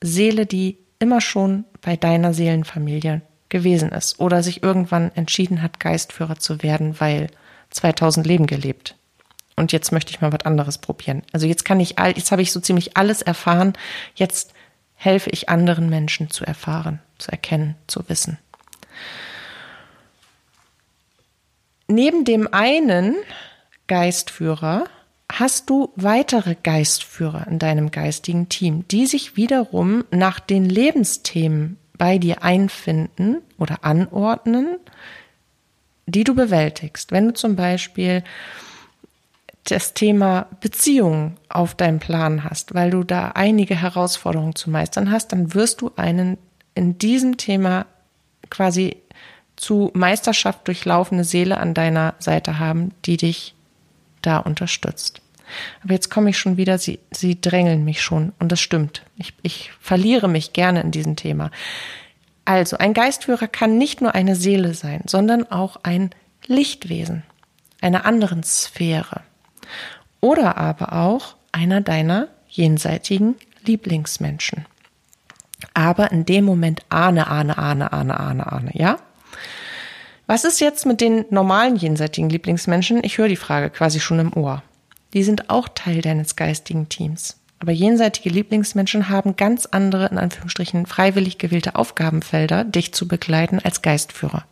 Seele, 0.03 0.47
die 0.47 0.79
immer 0.99 1.21
schon 1.21 1.65
bei 1.81 1.97
deiner 1.97 2.35
Seelenfamilie 2.35 3.23
gewesen 3.53 3.91
ist 3.91 4.19
oder 4.19 4.43
sich 4.43 4.65
irgendwann 4.65 5.13
entschieden 5.15 5.63
hat, 5.63 5.79
Geistführer 5.79 6.37
zu 6.37 6.65
werden, 6.65 6.99
weil 6.99 7.29
2000 7.71 8.27
Leben 8.27 8.47
gelebt. 8.47 8.97
Und 9.55 9.71
jetzt 9.71 9.93
möchte 9.93 10.11
ich 10.11 10.21
mal 10.21 10.33
was 10.33 10.45
anderes 10.45 10.79
probieren. 10.79 11.23
Also 11.33 11.47
jetzt 11.47 11.65
kann 11.65 11.79
ich 11.79 11.99
all, 11.99 12.17
jetzt 12.17 12.33
habe 12.33 12.43
ich 12.43 12.51
so 12.51 12.59
ziemlich 12.59 12.97
alles 12.97 13.23
erfahren. 13.23 13.75
Jetzt 14.15 14.55
helfe 14.95 15.31
ich 15.31 15.49
anderen 15.49 15.91
Menschen 15.91 16.31
zu 16.31 16.45
erfahren, 16.45 17.01
zu 17.19 17.31
erkennen, 17.31 17.77
zu 17.87 18.09
wissen. 18.09 18.39
Neben 21.87 22.25
dem 22.25 22.53
einen 22.53 23.17
Geistführer 23.87 24.87
hast 25.31 25.69
du 25.69 25.93
weitere 25.97 26.57
Geistführer 26.63 27.47
in 27.47 27.59
deinem 27.59 27.91
geistigen 27.91 28.49
Team, 28.49 28.87
die 28.89 29.07
sich 29.07 29.37
wiederum 29.37 30.05
nach 30.11 30.41
den 30.41 30.65
Lebensthemen 30.65 31.77
bei 32.03 32.19
dir 32.19 32.43
einfinden 32.43 33.43
oder 33.59 33.85
anordnen, 33.85 34.81
die 36.07 36.25
du 36.25 36.35
bewältigst. 36.35 37.13
Wenn 37.13 37.29
du 37.29 37.33
zum 37.33 37.55
Beispiel 37.55 38.25
das 39.63 39.95
Thema 39.95 40.49
Beziehungen 40.61 41.37
auf 41.49 41.77
deinem 41.77 42.01
Plan 42.01 42.43
hast, 42.43 42.75
weil 42.75 42.91
du 42.91 43.05
da 43.05 43.29
einige 43.37 43.81
Herausforderungen 43.81 44.57
zu 44.57 44.69
meistern 44.69 45.13
hast, 45.13 45.29
dann 45.29 45.55
wirst 45.55 45.81
du 45.81 45.93
einen 45.95 46.39
in 46.75 46.99
diesem 46.99 47.37
Thema 47.37 47.87
quasi 48.51 48.97
zu 49.55 49.93
Meisterschaft 49.95 50.67
durchlaufende 50.67 51.23
Seele 51.23 51.59
an 51.59 51.73
deiner 51.73 52.15
Seite 52.19 52.59
haben, 52.59 52.91
die 53.05 53.17
dich 53.17 53.55
da 54.23 54.39
unterstützt. 54.39 55.23
Aber 55.83 55.95
jetzt 55.95 56.11
komme 56.11 56.31
ich 56.31 56.39
schon 56.39 56.57
wieder, 56.57 56.79
sie, 56.79 56.99
sie 57.11 57.41
drängeln 57.41 57.85
mich 57.85 58.03
schon 58.03 58.33
und 58.39 58.53
das 58.53 58.61
stimmt. 58.61 59.03
Ich, 59.17 59.35
ich 59.43 59.71
verliere 59.81 60.29
mich 60.29 60.53
gerne 60.53 60.81
in 60.81 60.91
diesem 60.91 61.17
Thema. 61.17 61.51
Also, 62.45 62.77
ein 62.79 62.95
Geistführer 62.95 63.47
kann 63.47 63.79
nicht 63.79 64.01
nur 64.01 64.15
eine 64.15 64.35
Seele 64.35 64.75
sein, 64.75 65.03
sondern 65.07 65.51
auch 65.51 65.77
ein 65.85 66.11
Lichtwesen, 66.47 67.23
einer 67.81 68.05
anderen 68.05 68.43
Sphäre. 68.43 69.21
Oder 70.21 70.57
aber 70.57 70.93
auch 70.93 71.37
einer 71.53 71.81
deiner 71.81 72.29
jenseitigen 72.49 73.37
Lieblingsmenschen. 73.65 74.67
Aber 75.75 76.11
in 76.11 76.27
dem 76.27 76.45
Moment 76.45 76.83
ahne, 76.89 77.29
ahne, 77.29 77.57
ahne, 77.59 77.93
ahne, 77.93 78.19
ahne, 78.19 78.53
ahne, 78.53 78.71
ja? 78.75 78.99
Was 80.27 80.45
ist 80.45 80.61
jetzt 80.61 80.87
mit 80.87 81.01
den 81.01 81.25
normalen 81.31 81.77
jenseitigen 81.77 82.31
Lieblingsmenschen? 82.31 83.05
Ich 83.05 83.19
höre 83.19 83.29
die 83.29 83.37
Frage 83.37 83.71
quasi 83.71 84.01
schon 84.01 84.19
im 84.19 84.33
Ohr. 84.33 84.63
Die 85.15 85.23
sind 85.23 85.51
auch 85.51 85.69
Teil 85.69 86.01
deines 86.01 86.37
geistigen 86.37 86.89
Teams. 86.89 87.39
Aber 87.63 87.71
jenseitige 87.71 88.29
Lieblingsmenschen 88.29 89.09
haben 89.09 89.37
ganz 89.37 89.67
andere, 89.67 90.07
in 90.07 90.19
Anführungsstrichen, 90.19 90.85
freiwillig 90.85 91.39
gewählte 91.39 91.77
Aufgabenfelder, 91.77 92.65
dich 92.65 92.93
zu 92.93 93.07
begleiten 93.07 93.61
als 93.63 93.83
Geistführer. 93.83 94.47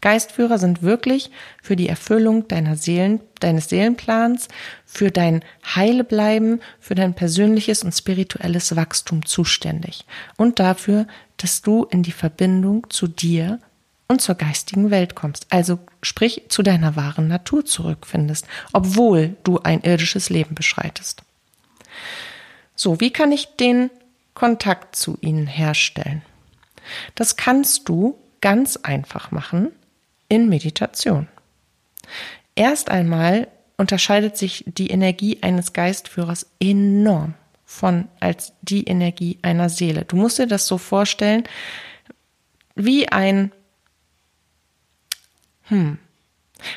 Geistführer 0.00 0.58
sind 0.58 0.80
wirklich 0.80 1.32
für 1.60 1.74
die 1.74 1.88
Erfüllung 1.88 2.46
deiner 2.46 2.76
Seelen, 2.76 3.18
deines 3.40 3.68
Seelenplans, 3.68 4.46
für 4.86 5.10
dein 5.10 5.44
Heilebleiben, 5.74 6.60
für 6.78 6.94
dein 6.94 7.14
persönliches 7.14 7.82
und 7.82 7.90
spirituelles 7.90 8.76
Wachstum 8.76 9.26
zuständig. 9.26 10.06
Und 10.36 10.60
dafür, 10.60 11.08
dass 11.38 11.62
du 11.62 11.82
in 11.82 12.04
die 12.04 12.12
Verbindung 12.12 12.88
zu 12.90 13.08
dir 13.08 13.58
und 14.12 14.20
zur 14.20 14.36
geistigen 14.36 14.90
Welt 14.90 15.14
kommst. 15.14 15.46
Also 15.50 15.78
sprich 16.02 16.42
zu 16.48 16.62
deiner 16.62 16.94
wahren 16.96 17.28
Natur 17.28 17.64
zurückfindest, 17.64 18.46
obwohl 18.72 19.36
du 19.42 19.58
ein 19.58 19.80
irdisches 19.80 20.30
Leben 20.30 20.54
beschreitest. 20.54 21.22
So, 22.76 23.00
wie 23.00 23.10
kann 23.10 23.32
ich 23.32 23.56
den 23.56 23.90
Kontakt 24.34 24.96
zu 24.96 25.18
ihnen 25.20 25.46
herstellen? 25.46 26.22
Das 27.14 27.36
kannst 27.36 27.88
du 27.88 28.18
ganz 28.40 28.76
einfach 28.76 29.30
machen 29.30 29.70
in 30.28 30.48
Meditation. 30.48 31.28
Erst 32.54 32.90
einmal 32.90 33.48
unterscheidet 33.76 34.36
sich 34.36 34.64
die 34.66 34.88
Energie 34.88 35.38
eines 35.42 35.72
Geistführers 35.72 36.46
enorm 36.60 37.34
von 37.64 38.08
als 38.20 38.52
die 38.60 38.84
Energie 38.84 39.38
einer 39.40 39.70
Seele. 39.70 40.04
Du 40.04 40.16
musst 40.16 40.38
dir 40.38 40.46
das 40.46 40.66
so 40.66 40.76
vorstellen, 40.76 41.44
wie 42.74 43.08
ein 43.08 43.52
hm. 45.64 45.98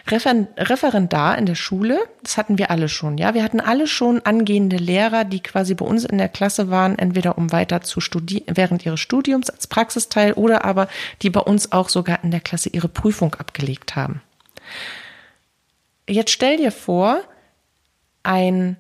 Refer 0.07 0.47
Referendar 0.57 1.37
in 1.37 1.45
der 1.45 1.55
Schule, 1.55 1.99
das 2.23 2.37
hatten 2.37 2.57
wir 2.57 2.71
alle 2.71 2.89
schon, 2.89 3.17
ja. 3.17 3.33
Wir 3.33 3.43
hatten 3.43 3.59
alle 3.59 3.87
schon 3.87 4.19
angehende 4.25 4.77
Lehrer, 4.77 5.25
die 5.25 5.41
quasi 5.41 5.75
bei 5.75 5.85
uns 5.85 6.05
in 6.05 6.17
der 6.17 6.29
Klasse 6.29 6.69
waren, 6.69 6.97
entweder 6.97 7.37
um 7.37 7.51
weiter 7.51 7.81
zu 7.81 8.01
studieren, 8.01 8.55
während 8.55 8.85
ihres 8.85 8.99
Studiums 8.99 9.49
als 9.49 9.67
Praxisteil 9.67 10.33
oder 10.33 10.65
aber 10.65 10.87
die 11.21 11.29
bei 11.29 11.39
uns 11.39 11.71
auch 11.71 11.89
sogar 11.89 12.23
in 12.23 12.31
der 12.31 12.39
Klasse 12.39 12.69
ihre 12.69 12.87
Prüfung 12.87 13.35
abgelegt 13.35 13.95
haben. 13.95 14.21
Jetzt 16.07 16.31
stell 16.31 16.57
dir 16.57 16.71
vor, 16.71 17.21
ein, 18.23 18.77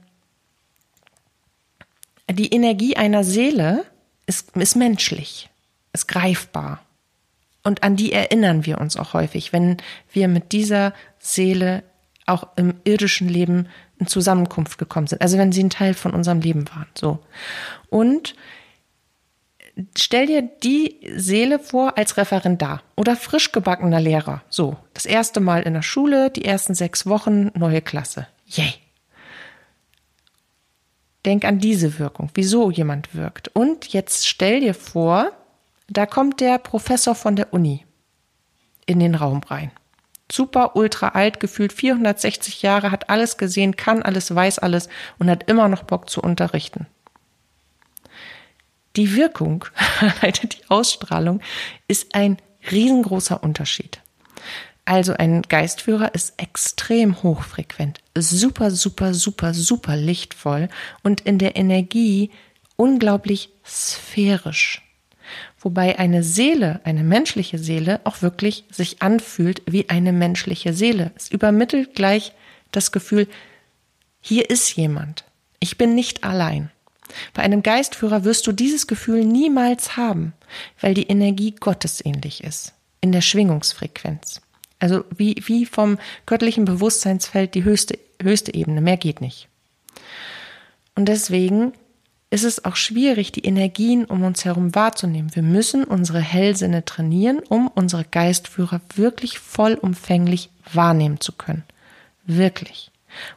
die 2.29 2.53
Energie 2.53 2.97
einer 2.97 3.23
Seele 3.23 3.85
ist, 4.25 4.55
ist 4.57 4.75
menschlich, 4.75 5.49
ist 5.93 6.07
greifbar. 6.07 6.84
Und 7.65 7.83
an 7.83 7.95
die 7.95 8.13
erinnern 8.13 8.65
wir 8.65 8.79
uns 8.79 8.95
auch 8.95 9.13
häufig, 9.13 9.51
wenn 9.51 9.77
wir 10.13 10.27
mit 10.27 10.51
dieser 10.51 10.93
Seele 11.17 11.83
auch 12.27 12.47
im 12.55 12.75
irdischen 12.83 13.27
Leben 13.27 13.67
in 13.97 14.05
Zusammenkunft 14.05 14.77
gekommen 14.77 15.07
sind. 15.07 15.21
Also 15.21 15.39
wenn 15.39 15.51
sie 15.51 15.63
ein 15.63 15.71
Teil 15.71 15.95
von 15.95 16.13
unserem 16.13 16.41
Leben 16.41 16.69
waren. 16.69 16.87
So. 16.95 17.19
Und 17.89 18.35
stell 19.97 20.27
dir 20.27 20.43
die 20.43 20.99
Seele 21.15 21.57
vor 21.57 21.97
als 21.97 22.17
Referendar 22.17 22.83
oder 22.95 23.15
frisch 23.15 23.51
gebackener 23.51 23.99
Lehrer. 23.99 24.43
So. 24.47 24.77
Das 24.93 25.07
erste 25.07 25.39
Mal 25.39 25.63
in 25.63 25.73
der 25.73 25.81
Schule, 25.81 26.29
die 26.29 26.45
ersten 26.45 26.75
sechs 26.75 27.07
Wochen, 27.07 27.51
neue 27.55 27.81
Klasse. 27.81 28.27
Yay. 28.45 28.75
Denk 31.25 31.45
an 31.45 31.57
diese 31.57 31.97
Wirkung, 31.97 32.29
wieso 32.35 32.69
jemand 32.69 33.15
wirkt. 33.15 33.47
Und 33.55 33.87
jetzt 33.87 34.27
stell 34.27 34.59
dir 34.59 34.75
vor, 34.75 35.31
da 35.87 36.05
kommt 36.05 36.39
der 36.41 36.57
Professor 36.57 37.15
von 37.15 37.35
der 37.35 37.53
Uni 37.53 37.85
in 38.85 38.99
den 38.99 39.15
Raum 39.15 39.41
rein. 39.43 39.71
Super, 40.31 40.75
ultra 40.75 41.09
alt, 41.09 41.39
gefühlt 41.39 41.71
460 41.71 42.63
Jahre, 42.63 42.89
hat 42.91 43.09
alles 43.09 43.37
gesehen, 43.37 43.75
kann 43.75 44.01
alles, 44.01 44.33
weiß 44.33 44.59
alles 44.59 44.89
und 45.19 45.29
hat 45.29 45.49
immer 45.49 45.67
noch 45.67 45.83
Bock 45.83 46.09
zu 46.09 46.21
unterrichten. 46.21 46.87
Die 48.95 49.15
Wirkung, 49.15 49.65
die 50.23 50.69
Ausstrahlung, 50.69 51.41
ist 51.87 52.15
ein 52.15 52.37
riesengroßer 52.71 53.43
Unterschied. 53.43 54.01
Also 54.85 55.13
ein 55.13 55.41
Geistführer 55.43 56.13
ist 56.13 56.39
extrem 56.39 57.21
hochfrequent, 57.23 57.99
super, 58.15 58.71
super, 58.71 59.13
super, 59.13 59.53
super 59.53 59.97
lichtvoll 59.97 60.69
und 61.03 61.21
in 61.21 61.39
der 61.39 61.55
Energie 61.55 62.31
unglaublich 62.75 63.49
sphärisch 63.65 64.84
wobei 65.65 65.97
eine 65.97 66.21
Seele, 66.21 66.79
eine 66.83 67.03
menschliche 67.03 67.57
Seele, 67.57 67.99
auch 68.03 68.21
wirklich 68.21 68.65
sich 68.69 69.01
anfühlt 69.01 69.63
wie 69.65 69.89
eine 69.89 70.13
menschliche 70.13 70.73
Seele. 70.73 71.11
Es 71.15 71.31
übermittelt 71.31 71.95
gleich 71.95 72.33
das 72.71 72.91
Gefühl, 72.91 73.27
hier 74.21 74.47
ist 74.51 74.75
jemand. 74.75 75.25
Ich 75.59 75.75
bin 75.75 75.95
nicht 75.95 76.23
allein. 76.23 76.69
Bei 77.33 77.41
einem 77.41 77.63
Geistführer 77.63 78.23
wirst 78.23 78.45
du 78.45 78.51
dieses 78.51 78.85
Gefühl 78.85 79.25
niemals 79.25 79.97
haben, 79.97 80.33
weil 80.81 80.93
die 80.93 81.07
Energie 81.07 81.55
gottesähnlich 81.59 82.43
ist, 82.43 82.73
in 83.01 83.11
der 83.11 83.21
Schwingungsfrequenz. 83.21 84.41
Also 84.77 85.03
wie, 85.17 85.41
wie 85.47 85.65
vom 85.65 85.97
göttlichen 86.27 86.65
Bewusstseinsfeld 86.65 87.55
die 87.55 87.63
höchste, 87.63 87.97
höchste 88.21 88.53
Ebene, 88.53 88.81
mehr 88.81 88.97
geht 88.97 89.19
nicht. 89.19 89.47
Und 90.93 91.05
deswegen 91.07 91.73
ist 92.35 92.43
es 92.43 92.65
auch 92.65 92.75
schwierig, 92.75 93.31
die 93.31 93.45
Energien 93.45 94.03
um 94.03 94.23
uns 94.23 94.43
herum 94.43 94.75
wahrzunehmen. 94.75 95.33
Wir 95.33 95.41
müssen 95.41 95.85
unsere 95.85 96.19
Hellsinne 96.19 96.83
trainieren, 96.83 97.39
um 97.39 97.69
unsere 97.69 98.03
Geistführer 98.03 98.81
wirklich 98.93 99.39
vollumfänglich 99.39 100.49
wahrnehmen 100.73 101.21
zu 101.21 101.31
können. 101.31 101.63
Wirklich. 102.25 102.91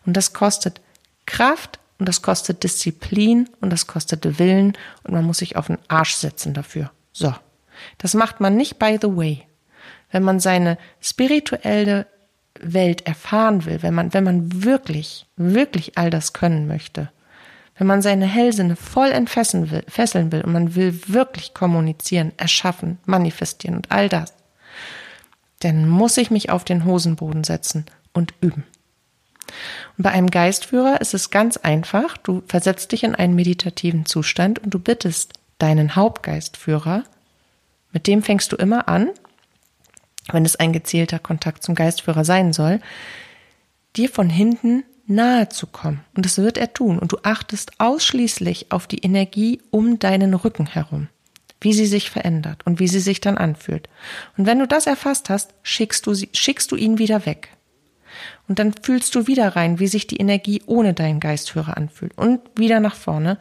Und 0.05 0.17
das 0.17 0.33
kostet 0.33 0.81
Kraft 1.27 1.79
und 2.01 2.09
das 2.09 2.23
kostet 2.23 2.65
Disziplin 2.65 3.49
und 3.61 3.71
das 3.71 3.87
kostet 3.87 4.41
Willen 4.41 4.77
und 5.05 5.15
man 5.15 5.25
muss 5.25 5.39
sich 5.39 5.55
auf 5.55 5.69
den 5.69 5.79
Arsch 5.87 6.15
setzen 6.15 6.53
dafür. 6.53 6.91
So. 7.13 7.33
Das 7.99 8.15
macht 8.15 8.41
man 8.41 8.57
nicht 8.57 8.81
by 8.81 8.99
the 9.01 9.17
way. 9.17 9.47
Wenn 10.11 10.25
man 10.25 10.41
seine 10.41 10.77
spirituelle 11.01 12.09
Welt 12.61 13.07
erfahren 13.07 13.65
will, 13.65 13.81
wenn 13.83 13.95
man, 13.95 14.13
wenn 14.13 14.25
man 14.25 14.65
wirklich, 14.65 15.27
wirklich 15.37 15.97
all 15.97 16.11
das 16.11 16.33
können 16.33 16.67
möchte, 16.67 17.13
wenn 17.79 17.87
man 17.87 18.03
seine 18.03 18.27
Hellsinne 18.27 18.77
voll 18.77 19.11
entfesseln 19.11 19.71
will, 19.71 19.85
fesseln 19.89 20.33
will 20.33 20.43
und 20.43 20.53
man 20.53 20.75
will 20.75 20.99
wirklich 21.07 21.55
kommunizieren, 21.55 22.33
erschaffen, 22.37 22.99
manifestieren 23.07 23.77
und 23.77 23.91
all 23.93 24.09
das, 24.09 24.35
dann 25.61 25.89
muss 25.89 26.17
ich 26.17 26.31
mich 26.31 26.51
auf 26.51 26.65
den 26.65 26.85
Hosenboden 26.85 27.45
setzen 27.45 27.87
und 28.13 28.35
üben. 28.41 28.65
Und 29.97 30.03
bei 30.03 30.11
einem 30.11 30.31
Geistführer 30.31 31.01
ist 31.01 31.15
es 31.15 31.31
ganz 31.31 31.57
einfach. 31.57 32.17
Du 32.19 32.43
versetzt 32.47 32.93
dich 32.93 33.05
in 33.05 33.15
einen 33.15 33.35
meditativen 33.35 34.07
Zustand 34.07 34.59
und 34.59 34.75
du 34.75 34.79
bittest 34.79 35.35
deinen 35.59 35.97
Hauptgeistführer, 35.97 37.05
mit 37.93 38.07
dem 38.07 38.23
fängst 38.23 38.53
du 38.53 38.57
immer 38.57 38.89
an, 38.89 39.11
wenn 40.31 40.45
es 40.45 40.57
ein 40.57 40.73
gezielter 40.73 41.19
Kontakt 41.19 41.63
zum 41.63 41.75
Geistführer 41.75 42.25
sein 42.25 42.53
soll, 42.53 42.81
dir 43.97 44.11
von 44.11 44.29
hinten 44.29 44.85
nahe 45.09 45.49
zu 45.49 45.67
kommen. 45.67 46.05
Und 46.15 46.25
das 46.25 46.39
wird 46.39 46.59
er 46.59 46.73
tun. 46.73 46.99
Und 46.99 47.13
du 47.13 47.19
achtest 47.23 47.73
ausschließlich 47.79 48.71
auf 48.71 48.87
die 48.87 48.99
Energie 48.99 49.61
um 49.71 49.99
deinen 49.99 50.35
Rücken 50.35 50.67
herum, 50.67 51.09
wie 51.61 51.73
sie 51.73 51.87
sich 51.87 52.11
verändert 52.11 52.65
und 52.67 52.79
wie 52.79 52.89
sie 52.89 53.01
sich 53.01 53.21
dann 53.21 53.39
anfühlt. 53.39 53.89
Und 54.37 54.47
wenn 54.47 54.59
du 54.59 54.67
das 54.69 54.87
erfasst 54.87 55.31
hast, 55.31 55.55
schickst 55.63 56.07
du, 56.07 56.15
sie, 56.15 56.29
schickst 56.33 56.71
du 56.71 56.77
ihn 56.77 56.99
wieder 56.99 57.27
weg. 57.27 57.49
Und 58.49 58.59
dann 58.59 58.73
fühlst 58.83 59.15
du 59.15 59.27
wieder 59.27 59.57
rein, 59.57 59.79
wie 59.79 59.89
sich 59.89 60.07
die 60.07 60.17
Energie 60.17 60.63
ohne 60.67 60.95
deinen 60.95 61.21
Geistführer 61.21 61.77
anfühlt. 61.77 62.17
Und 62.17 62.41
wieder 62.57 62.81
nach 62.81 62.95
vorne 62.95 63.39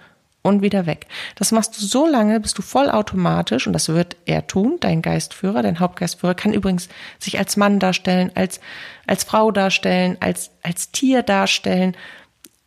und 0.47 0.61
wieder 0.61 0.85
weg. 0.85 1.07
Das 1.35 1.51
machst 1.51 1.77
du 1.77 1.85
so 1.85 2.07
lange, 2.07 2.39
bis 2.39 2.53
du 2.53 2.61
vollautomatisch, 2.61 3.67
und 3.67 3.73
das 3.73 3.89
wird 3.89 4.15
er 4.25 4.47
tun, 4.47 4.77
dein 4.79 5.01
Geistführer, 5.01 5.61
dein 5.61 5.79
Hauptgeistführer, 5.79 6.35
kann 6.35 6.53
übrigens 6.53 6.89
sich 7.19 7.37
als 7.37 7.57
Mann 7.57 7.79
darstellen, 7.79 8.31
als, 8.35 8.59
als 9.05 9.23
Frau 9.23 9.51
darstellen, 9.51 10.17
als, 10.19 10.51
als 10.63 10.91
Tier 10.91 11.23
darstellen, 11.23 11.95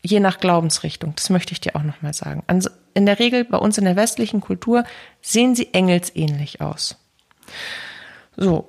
je 0.02 0.20
nach 0.20 0.38
Glaubensrichtung. 0.38 1.14
Das 1.16 1.30
möchte 1.30 1.52
ich 1.52 1.60
dir 1.60 1.76
auch 1.76 1.82
nochmal 1.82 2.14
sagen. 2.14 2.42
Also 2.46 2.70
in 2.94 3.06
der 3.06 3.18
Regel 3.18 3.44
bei 3.44 3.58
uns 3.58 3.78
in 3.78 3.84
der 3.84 3.96
westlichen 3.96 4.40
Kultur 4.40 4.84
sehen 5.20 5.54
sie 5.54 5.72
engelsähnlich 5.72 6.60
aus. 6.60 6.96
So. 8.36 8.68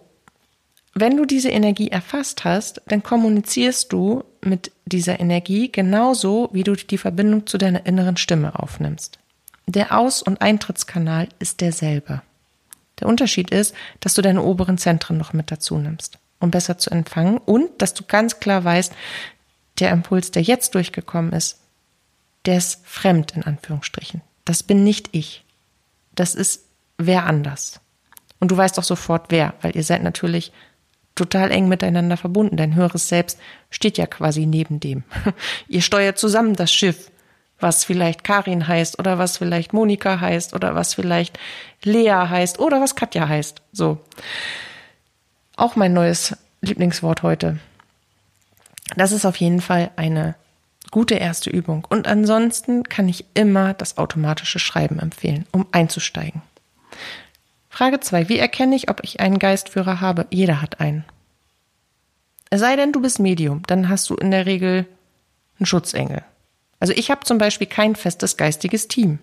Wenn 0.94 1.16
du 1.16 1.26
diese 1.26 1.50
Energie 1.50 1.90
erfasst 1.90 2.44
hast, 2.44 2.82
dann 2.88 3.02
kommunizierst 3.02 3.94
du 3.94 4.24
mit 4.44 4.72
dieser 4.86 5.20
Energie 5.20 5.72
genauso, 5.72 6.50
wie 6.52 6.64
du 6.64 6.76
die 6.76 6.98
Verbindung 6.98 7.48
zu 7.48 7.58
deiner 7.58 7.86
inneren 7.86 8.18
Stimme 8.18 8.60
aufnimmst. 8.60 9.20
Der 9.68 9.98
Aus- 9.98 10.22
und 10.22 10.42
Eintrittskanal 10.42 11.30
ist 11.40 11.62
derselbe. 11.62 12.22
Der 13.00 13.08
Unterschied 13.08 13.52
ist, 13.52 13.74
dass 14.00 14.16
du 14.16 14.22
deine 14.22 14.44
oberen 14.44 14.78
Zentren 14.78 15.18
noch 15.18 15.34
mit 15.34 15.50
dazu 15.50 15.78
nimmst, 15.78 16.20
um 16.40 16.52
besser 16.52 16.78
zu 16.78 16.92
empfangen 16.92 17.38
und 17.38 17.82
dass 17.82 17.94
du 17.94 18.04
ganz 18.06 18.40
klar 18.40 18.64
weißt, 18.64 18.94
der 19.80 19.92
Impuls, 19.92 20.32
der 20.32 20.42
jetzt 20.42 20.76
durchgekommen 20.76 21.32
ist, 21.32 21.60
der 22.46 22.58
ist 22.58 22.86
fremd 22.86 23.32
in 23.36 23.44
Anführungsstrichen. 23.44 24.22
Das 24.46 24.62
bin 24.64 24.84
nicht 24.84 25.10
ich. 25.14 25.44
Das 26.16 26.36
ist 26.36 26.66
wer 26.98 27.26
anders. 27.26 27.80
Und 28.40 28.52
du 28.52 28.58
weißt 28.58 28.78
auch 28.78 28.84
sofort 28.84 29.28
wer, 29.30 29.54
weil 29.62 29.76
ihr 29.76 29.84
seid 29.84 30.04
natürlich 30.04 30.52
total 31.16 31.52
eng 31.52 31.68
miteinander 31.68 32.18
verbunden. 32.18 32.58
Dein 32.58 32.76
höheres 32.76 33.10
Selbst 33.10 33.40
steht 33.70 33.98
ja 33.98 34.08
quasi 34.08 34.46
neben 34.46 34.80
dem. 34.80 35.04
Ihr 35.68 35.82
steuert 35.82 36.18
zusammen 36.18 36.56
das 36.56 36.72
Schiff, 36.72 37.12
was 37.60 37.84
vielleicht 37.84 38.24
Karin 38.24 38.68
heißt 38.68 39.00
oder 39.00 39.18
was 39.18 39.38
vielleicht 39.38 39.74
Monika 39.74 40.20
heißt 40.20 40.54
oder 40.54 40.76
was 40.76 40.94
vielleicht 40.94 41.40
Lea 41.84 42.28
heißt 42.30 42.60
oder 42.60 42.82
was 42.82 42.96
Katja 42.96 43.28
heißt. 43.28 43.62
So. 43.72 44.00
Auch 45.58 45.76
mein 45.76 45.94
neues 45.94 46.36
Lieblingswort 46.62 47.24
heute. 47.24 47.60
Das 48.96 49.12
ist 49.12 49.26
auf 49.26 49.38
jeden 49.38 49.62
Fall 49.62 49.92
eine 49.96 50.36
gute 50.92 51.16
erste 51.16 51.50
Übung. 51.50 51.86
Und 51.90 52.08
ansonsten 52.08 52.84
kann 52.84 53.08
ich 53.08 53.26
immer 53.34 53.74
das 53.74 53.98
automatische 53.98 54.60
Schreiben 54.60 55.00
empfehlen, 55.00 55.46
um 55.52 55.66
einzusteigen. 55.72 56.42
Frage 57.72 58.02
2. 58.02 58.28
Wie 58.28 58.38
erkenne 58.38 58.76
ich, 58.76 58.90
ob 58.90 59.02
ich 59.02 59.22
einen 59.22 59.40
Geistführer 59.40 60.02
habe? 60.02 60.28
Jeder 60.30 60.62
hat 60.62 60.82
einen. 60.82 61.06
Es 62.50 62.60
sei 62.60 62.76
denn, 62.76 62.92
du 62.92 63.02
bist 63.02 63.18
Medium, 63.18 63.64
dann 63.66 63.88
hast 63.88 64.10
du 64.10 64.16
in 64.16 64.30
der 64.30 64.46
Regel 64.46 64.86
einen 65.58 65.66
Schutzengel. 65.66 66.22
Also 66.82 66.92
ich 66.94 67.10
habe 67.10 67.24
zum 67.24 67.38
Beispiel 67.38 67.68
kein 67.68 67.96
festes 67.96 68.36
geistiges 68.36 68.90
Team. 68.90 69.20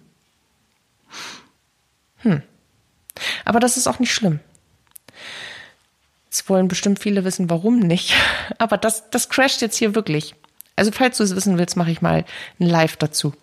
Hm. 2.23 2.43
Aber 3.45 3.61
das 3.61 3.77
ist 3.77 3.87
auch 3.87 3.99
nicht 3.99 4.15
schlimm. 4.15 4.41
Jetzt 6.25 6.49
wollen 6.49 6.69
bestimmt 6.69 7.01
viele 7.01 7.25
wissen, 7.25 7.51
warum 7.51 7.81
nicht. 7.81 8.15
Aber 8.59 8.79
das, 8.79 9.11
das 9.11 9.29
crasht 9.29 9.61
jetzt 9.61 9.77
hier 9.77 9.95
wirklich. 9.95 10.35
Also 10.75 10.91
falls 10.91 11.19
du 11.19 11.25
es 11.25 11.37
wissen 11.37 11.59
willst, 11.59 11.77
mache 11.77 11.91
ich 11.91 12.01
mal 12.01 12.25
ein 12.59 12.67
Live 12.67 12.97
dazu. 12.97 13.35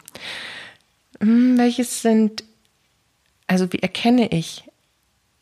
Hm, 1.19 1.59
welches 1.59 2.01
sind, 2.01 2.43
also 3.45 3.71
wie 3.71 3.79
erkenne 3.79 4.29
ich 4.31 4.63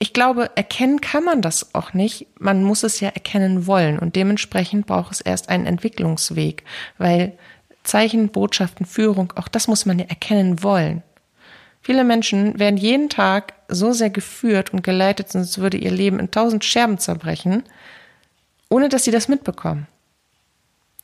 ich 0.03 0.11
glaube, 0.11 0.49
erkennen 0.57 0.99
kann 0.99 1.23
man 1.23 1.41
das 1.41 1.73
auch 1.73 1.93
nicht. 1.93 2.27
Man 2.37 2.61
muss 2.61 2.83
es 2.83 2.99
ja 2.99 3.07
erkennen 3.07 3.67
wollen 3.67 3.97
und 3.97 4.17
dementsprechend 4.17 4.85
braucht 4.85 5.13
es 5.13 5.21
erst 5.21 5.47
einen 5.47 5.65
Entwicklungsweg, 5.65 6.65
weil 6.97 7.37
Zeichen, 7.83 8.27
Botschaften, 8.27 8.85
Führung, 8.85 9.31
auch 9.37 9.47
das 9.47 9.69
muss 9.69 9.85
man 9.85 9.99
ja 9.99 10.05
erkennen 10.09 10.61
wollen. 10.61 11.03
Viele 11.81 12.03
Menschen 12.03 12.59
werden 12.59 12.75
jeden 12.75 13.07
Tag 13.07 13.53
so 13.69 13.93
sehr 13.93 14.09
geführt 14.09 14.73
und 14.73 14.83
geleitet, 14.83 15.31
sonst 15.31 15.59
würde 15.59 15.77
ihr 15.77 15.91
Leben 15.91 16.19
in 16.19 16.31
tausend 16.31 16.65
Scherben 16.65 16.97
zerbrechen, 16.97 17.63
ohne 18.69 18.89
dass 18.89 19.05
sie 19.05 19.11
das 19.11 19.29
mitbekommen. 19.29 19.87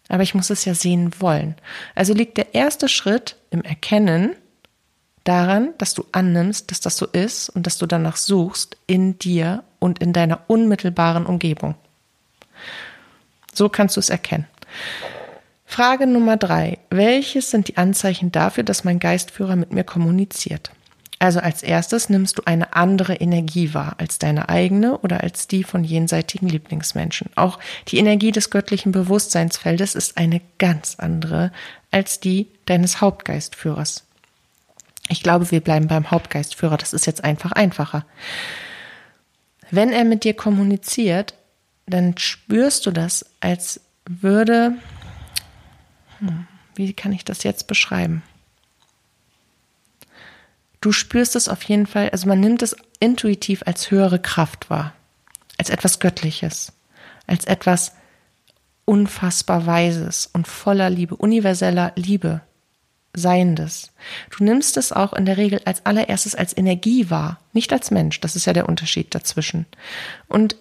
Aber 0.10 0.24
ich 0.24 0.36
muss 0.36 0.50
es 0.50 0.66
ja 0.66 0.74
sehen 0.74 1.14
wollen. 1.20 1.56
Also 1.96 2.14
liegt 2.14 2.36
der 2.36 2.54
erste 2.54 2.90
Schritt 2.90 3.38
im 3.50 3.62
Erkennen 3.62 4.36
daran, 5.24 5.74
dass 5.78 5.94
du 5.94 6.06
annimmst, 6.12 6.72
dass 6.72 6.80
das 6.80 6.98
so 6.98 7.06
ist 7.06 7.50
und 7.50 7.66
dass 7.68 7.78
du 7.78 7.86
danach 7.86 8.18
suchst 8.18 8.78
in 8.88 9.20
dir 9.20 9.64
und 9.80 10.00
in 10.00 10.14
deiner 10.14 10.42
unmittelbaren 10.48 11.26
Umgebung. 11.26 11.76
So 13.54 13.70
kannst 13.70 13.96
du 13.96 14.00
es 14.00 14.10
erkennen. 14.10 14.48
Frage 15.66 16.08
Nummer 16.08 16.38
drei. 16.38 16.80
Welches 16.90 17.52
sind 17.52 17.68
die 17.68 17.78
Anzeichen 17.78 18.32
dafür, 18.32 18.64
dass 18.64 18.84
mein 18.84 19.00
Geistführer 19.00 19.56
mit 19.56 19.72
mir 19.72 19.84
kommuniziert? 19.84 20.72
Also 21.20 21.42
als 21.42 21.64
erstes 21.64 22.10
nimmst 22.10 22.38
du 22.38 22.44
eine 22.46 22.74
andere 22.74 23.16
Energie 23.16 23.74
wahr 23.74 23.96
als 23.98 24.20
deine 24.20 24.48
eigene 24.48 24.98
oder 25.00 25.22
als 25.22 25.48
die 25.48 25.66
von 25.66 25.84
jenseitigen 25.84 26.48
Lieblingsmenschen. 26.48 27.30
Auch 27.36 27.60
die 27.90 27.98
Energie 27.98 28.32
des 28.32 28.50
göttlichen 28.50 28.94
Bewusstseinsfeldes 28.94 29.96
ist 29.96 30.18
eine 30.18 30.42
ganz 30.58 30.96
andere 30.98 31.52
als 31.92 32.22
die 32.22 32.48
deines 32.66 33.02
Hauptgeistführers. 33.02 34.06
Ich 35.10 35.24
glaube, 35.24 35.52
wir 35.52 35.62
bleiben 35.62 35.88
beim 35.88 36.12
Hauptgeistführer. 36.12 36.78
Das 36.78 36.94
ist 36.94 37.06
jetzt 37.06 37.24
einfach 37.24 37.52
einfacher. 37.52 38.06
Wenn 39.72 39.92
er 39.92 40.06
mit 40.06 40.24
dir 40.24 40.36
kommuniziert, 40.36 41.34
dann 41.88 42.18
spürst 42.18 42.86
du 42.86 42.92
das, 42.92 43.26
als 43.40 43.82
würde, 44.08 44.74
hm, 46.20 46.48
wie 46.76 46.94
kann 46.94 47.12
ich 47.12 47.26
das 47.26 47.44
jetzt 47.44 47.68
beschreiben? 47.68 48.24
Du 50.82 50.92
spürst 50.92 51.36
es 51.36 51.50
auf 51.50 51.64
jeden 51.64 51.88
Fall, 51.88 52.10
also 52.10 52.28
man 52.28 52.40
nimmt 52.40 52.62
es 52.62 52.76
intuitiv 53.00 53.64
als 53.66 53.92
höhere 53.92 54.20
Kraft 54.20 54.70
wahr, 54.70 54.94
als 55.58 55.70
etwas 55.70 56.00
Göttliches, 56.00 56.72
als 57.28 57.46
etwas 57.46 57.94
unfassbar 58.86 59.66
Weises 59.66 60.28
und 60.28 60.48
voller 60.48 60.90
Liebe, 60.90 61.16
universeller 61.16 61.92
Liebe. 61.96 62.42
Seiendes. 63.14 63.92
Du 64.36 64.44
nimmst 64.44 64.78
es 64.78 64.92
auch 64.92 65.14
in 65.14 65.26
der 65.26 65.38
Regel 65.38 65.62
als 65.66 65.86
allererstes 65.86 66.36
als 66.36 66.56
Energie 66.56 67.10
wahr, 67.10 67.40
nicht 67.54 67.74
als 67.74 67.92
Mensch. 67.92 68.20
Das 68.22 68.36
ist 68.36 68.46
ja 68.46 68.54
der 68.54 68.70
Unterschied 68.70 69.14
dazwischen. 69.16 69.66
Und 70.28 70.56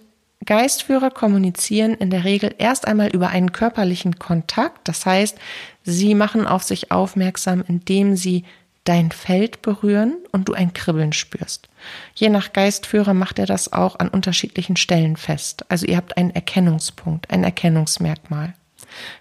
Geistführer 0.45 1.11
kommunizieren 1.11 1.95
in 1.95 2.11
der 2.11 2.25
Regel 2.25 2.55
erst 2.59 2.87
einmal 2.87 3.09
über 3.09 3.29
einen 3.29 3.53
körperlichen 3.53 4.19
Kontakt. 4.19 4.87
Das 4.89 5.05
heißt, 5.05 5.37
sie 5.83 6.15
machen 6.15 6.47
auf 6.47 6.63
sich 6.63 6.91
aufmerksam, 6.91 7.63
indem 7.67 8.17
sie 8.17 8.45
dein 8.85 9.11
Feld 9.11 9.61
berühren 9.61 10.17
und 10.33 10.49
du 10.49 10.55
ein 10.55 10.73
Kribbeln 10.73 11.13
spürst. 11.13 11.69
Je 12.15 12.31
nach 12.31 12.55
Geistführer 12.55 13.13
macht 13.13 13.39
er 13.39 13.45
das 13.45 13.73
auch 13.73 13.99
an 13.99 14.09
unterschiedlichen 14.09 14.77
Stellen 14.77 15.17
fest. 15.17 15.67
Also 15.69 15.85
ihr 15.87 15.99
habt 15.99 16.17
einen 16.17 16.31
Erkennungspunkt, 16.31 17.31
ein 17.31 17.45
Erkennungsmerkmal. 17.45 18.55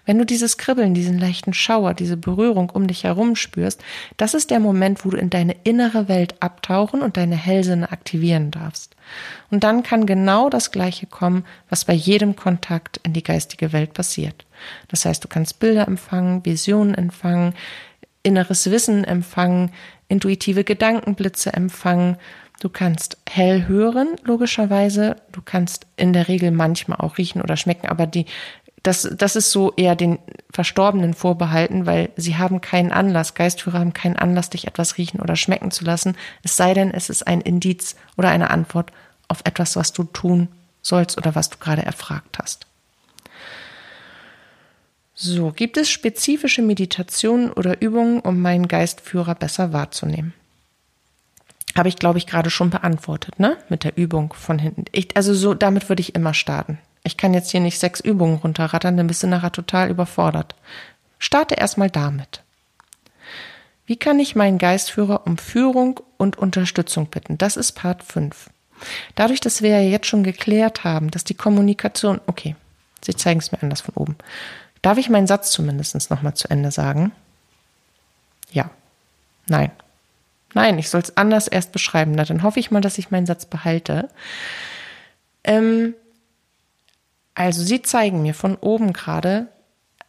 Wenn 0.04 0.18
du 0.18 0.24
dieses 0.24 0.58
Kribbeln, 0.58 0.94
diesen 0.94 1.18
leichten 1.18 1.52
Schauer, 1.52 1.94
diese 1.94 2.16
Berührung 2.16 2.70
um 2.70 2.86
dich 2.86 3.04
herum 3.04 3.36
spürst, 3.36 3.82
das 4.16 4.34
ist 4.34 4.50
der 4.50 4.60
Moment, 4.60 5.04
wo 5.04 5.10
du 5.10 5.16
in 5.16 5.30
deine 5.30 5.56
innere 5.64 6.08
Welt 6.08 6.34
abtauchen 6.40 7.02
und 7.02 7.16
deine 7.16 7.36
Hellsinne 7.36 7.90
aktivieren 7.90 8.50
darfst. 8.50 8.96
Und 9.50 9.64
dann 9.64 9.82
kann 9.82 10.06
genau 10.06 10.50
das 10.50 10.70
Gleiche 10.70 11.06
kommen, 11.06 11.44
was 11.70 11.84
bei 11.84 11.94
jedem 11.94 12.36
Kontakt 12.36 13.00
in 13.02 13.12
die 13.12 13.22
geistige 13.22 13.72
Welt 13.72 13.94
passiert. 13.94 14.46
Das 14.88 15.04
heißt, 15.04 15.22
du 15.24 15.28
kannst 15.28 15.60
Bilder 15.60 15.86
empfangen, 15.86 16.44
Visionen 16.44 16.94
empfangen, 16.94 17.54
inneres 18.22 18.70
Wissen 18.70 19.04
empfangen, 19.04 19.70
intuitive 20.08 20.64
Gedankenblitze 20.64 21.52
empfangen. 21.52 22.16
Du 22.60 22.68
kannst 22.68 23.18
hell 23.28 23.68
hören, 23.68 24.16
logischerweise. 24.24 25.16
Du 25.32 25.40
kannst 25.44 25.86
in 25.96 26.12
der 26.12 26.28
Regel 26.28 26.50
manchmal 26.50 26.98
auch 26.98 27.18
riechen 27.18 27.40
oder 27.40 27.56
schmecken, 27.56 27.86
aber 27.86 28.06
die 28.06 28.26
das, 28.82 29.08
das 29.16 29.36
ist 29.36 29.50
so 29.50 29.72
eher 29.76 29.96
den 29.96 30.18
Verstorbenen 30.50 31.14
vorbehalten, 31.14 31.86
weil 31.86 32.10
sie 32.16 32.36
haben 32.36 32.60
keinen 32.60 32.92
Anlass, 32.92 33.34
Geistführer 33.34 33.80
haben 33.80 33.92
keinen 33.92 34.16
Anlass, 34.16 34.50
dich 34.50 34.66
etwas 34.66 34.98
riechen 34.98 35.20
oder 35.20 35.36
schmecken 35.36 35.70
zu 35.70 35.84
lassen, 35.84 36.16
es 36.42 36.56
sei 36.56 36.74
denn, 36.74 36.92
es 36.92 37.10
ist 37.10 37.26
ein 37.26 37.40
Indiz 37.40 37.96
oder 38.16 38.30
eine 38.30 38.50
Antwort 38.50 38.92
auf 39.26 39.40
etwas, 39.44 39.76
was 39.76 39.92
du 39.92 40.04
tun 40.04 40.48
sollst 40.82 41.18
oder 41.18 41.34
was 41.34 41.50
du 41.50 41.58
gerade 41.58 41.82
erfragt 41.82 42.38
hast. 42.40 42.66
So, 45.14 45.50
gibt 45.50 45.76
es 45.76 45.90
spezifische 45.90 46.62
Meditationen 46.62 47.52
oder 47.52 47.82
Übungen, 47.82 48.20
um 48.20 48.40
meinen 48.40 48.68
Geistführer 48.68 49.34
besser 49.34 49.72
wahrzunehmen? 49.72 50.32
Habe 51.76 51.88
ich, 51.88 51.96
glaube 51.96 52.18
ich, 52.18 52.26
gerade 52.26 52.50
schon 52.50 52.70
beantwortet, 52.70 53.40
ne? 53.40 53.56
Mit 53.68 53.82
der 53.82 53.96
Übung 53.96 54.32
von 54.32 54.60
hinten. 54.60 54.84
Ich, 54.92 55.16
also 55.16 55.34
so, 55.34 55.54
damit 55.54 55.88
würde 55.88 56.00
ich 56.00 56.14
immer 56.14 56.34
starten. 56.34 56.78
Ich 57.02 57.16
kann 57.16 57.34
jetzt 57.34 57.50
hier 57.50 57.60
nicht 57.60 57.78
sechs 57.78 58.00
Übungen 58.00 58.36
runterrattern, 58.36 58.96
dann 58.96 59.06
bist 59.06 59.22
du 59.22 59.26
nachher 59.26 59.52
total 59.52 59.90
überfordert. 59.90 60.54
Starte 61.18 61.54
erstmal 61.54 61.90
damit. 61.90 62.42
Wie 63.86 63.96
kann 63.96 64.18
ich 64.18 64.36
meinen 64.36 64.58
Geistführer 64.58 65.26
um 65.26 65.38
Führung 65.38 66.00
und 66.18 66.36
Unterstützung 66.36 67.06
bitten? 67.06 67.38
Das 67.38 67.56
ist 67.56 67.72
Part 67.72 68.02
5. 68.02 68.50
Dadurch, 69.14 69.40
dass 69.40 69.62
wir 69.62 69.70
ja 69.70 69.80
jetzt 69.80 70.06
schon 70.06 70.22
geklärt 70.22 70.84
haben, 70.84 71.10
dass 71.10 71.24
die 71.24 71.34
Kommunikation, 71.34 72.20
okay, 72.26 72.54
Sie 73.04 73.14
zeigen 73.14 73.40
es 73.40 73.52
mir 73.52 73.62
anders 73.62 73.80
von 73.80 73.94
oben. 73.94 74.16
Darf 74.82 74.98
ich 74.98 75.08
meinen 75.08 75.26
Satz 75.26 75.50
zumindest 75.50 76.10
nochmal 76.10 76.34
zu 76.34 76.50
Ende 76.50 76.70
sagen? 76.70 77.12
Ja. 78.50 78.70
Nein. 79.46 79.70
Nein, 80.54 80.78
ich 80.78 80.90
soll 80.90 81.00
es 81.00 81.16
anders 81.16 81.48
erst 81.48 81.72
beschreiben. 81.72 82.12
Na, 82.12 82.24
dann 82.24 82.42
hoffe 82.42 82.60
ich 82.60 82.70
mal, 82.70 82.80
dass 82.80 82.98
ich 82.98 83.10
meinen 83.10 83.26
Satz 83.26 83.46
behalte. 83.46 84.08
Ähm, 85.44 85.94
also 87.38 87.62
sie 87.62 87.82
zeigen 87.82 88.20
mir 88.22 88.34
von 88.34 88.56
oben 88.56 88.92
gerade 88.92 89.46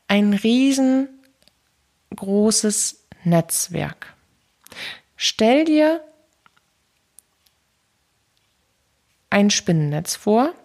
ein 0.08 0.34
riesengroßes 0.34 1.12
Netzwerk. 3.24 4.16
Stell 5.16 5.66
dir 5.66 6.04
ein 9.30 9.52
Spinnennetz 9.52 10.16
vor. 10.16 10.56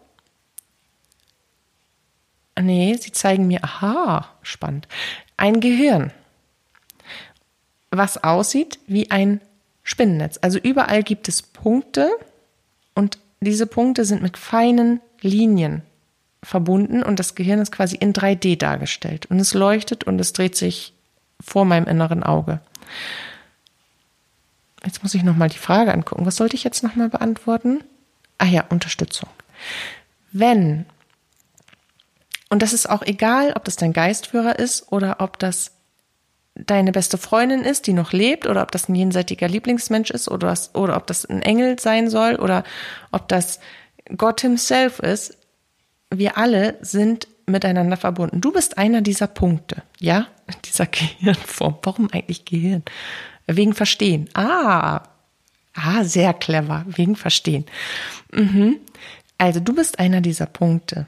Nee, 2.59 2.97
sie 2.99 3.13
zeigen 3.13 3.47
mir, 3.47 3.63
aha, 3.63 4.35
spannend, 4.41 4.89
ein 5.37 5.61
Gehirn, 5.61 6.15
was 7.91 8.25
aussieht 8.25 8.79
wie 8.87 9.11
ein 9.11 9.43
Spinnennetz. 9.83 10.39
Also 10.41 10.59
überall 10.59 11.03
gibt 11.03 11.29
es 11.29 11.43
Punkte 11.43 12.11
und 12.95 13.19
diese 13.41 13.67
Punkte 13.67 14.07
sind 14.07 14.23
mit 14.23 14.39
feinen 14.39 15.03
Linien 15.21 15.83
verbunden 16.45 17.03
und 17.03 17.19
das 17.19 17.35
Gehirn 17.35 17.59
ist 17.59 17.73
quasi 17.73 17.97
in 17.97 18.13
3D 18.13 18.57
dargestellt 18.59 19.27
und 19.27 19.41
es 19.41 19.55
leuchtet 19.55 20.05
und 20.05 20.21
es 20.21 20.33
dreht 20.33 20.57
sich 20.57 20.93
vor 21.41 21.65
meinem 21.65 21.87
inneren 21.87 22.23
Auge. 22.23 22.61
Jetzt 24.85 25.03
muss 25.03 25.15
ich 25.15 25.23
nochmal 25.23 25.49
die 25.49 25.59
Frage 25.59 25.93
angucken. 25.93 26.27
Was 26.27 26.37
sollte 26.37 26.57
ich 26.57 26.65
jetzt 26.65 26.83
nochmal 26.83 27.09
beantworten? 27.09 27.83
Ah 28.39 28.47
ja, 28.47 28.65
Unterstützung. 28.69 29.29
Wenn, 30.31 30.85
und 32.51 32.63
das 32.63 32.73
ist 32.73 32.89
auch 32.89 33.03
egal, 33.03 33.53
ob 33.55 33.65
das 33.65 33.77
dein 33.77 33.93
Geistführer 33.93 34.59
ist 34.59 34.93
oder 34.93 35.17
ob 35.21 35.39
das 35.39 35.73
deine 36.55 36.93
beste 36.93 37.19
Freundin 37.19 37.63
ist, 37.63 37.87
die 37.87 37.93
noch 37.93 38.13
lebt, 38.13 38.47
oder 38.47 38.63
ob 38.63 38.71
das 38.71 38.89
ein 38.89 38.95
jenseitiger 38.95 39.49
Lieblingsmensch 39.49 40.11
ist, 40.11 40.29
oder, 40.29 40.55
oder 40.75 40.97
ob 40.97 41.07
das 41.07 41.25
ein 41.25 41.43
Engel 41.43 41.79
sein 41.81 42.09
soll, 42.09 42.37
oder 42.37 42.63
ob 43.11 43.29
das 43.29 43.59
Gott 44.17 44.41
himself 44.41 45.01
ist, 45.01 45.37
wir 46.19 46.37
alle 46.39 46.77
sind 46.81 47.29
miteinander 47.47 47.97
verbunden. 47.97 48.41
Du 48.41 48.53
bist 48.53 48.79
einer 48.79 49.01
dieser 49.01 49.27
Punkte, 49.27 49.83
ja, 50.01 50.27
dieser 50.65 50.87
Gehirnform. 50.87 51.79
Warum 51.83 52.09
eigentlich 52.13 52.45
Gehirn? 52.45 52.83
Wegen 53.47 53.75
Verstehen. 53.75 54.29
Ah, 54.35 55.03
ah, 55.75 56.05
sehr 56.05 56.33
clever, 56.33 56.85
wegen 56.87 57.17
Verstehen. 57.17 57.67
Mhm. 58.33 58.77
Also 59.39 59.61
du 59.61 59.75
bist 59.75 59.99
einer 59.99 60.21
dieser 60.21 60.47
Punkte. 60.47 61.07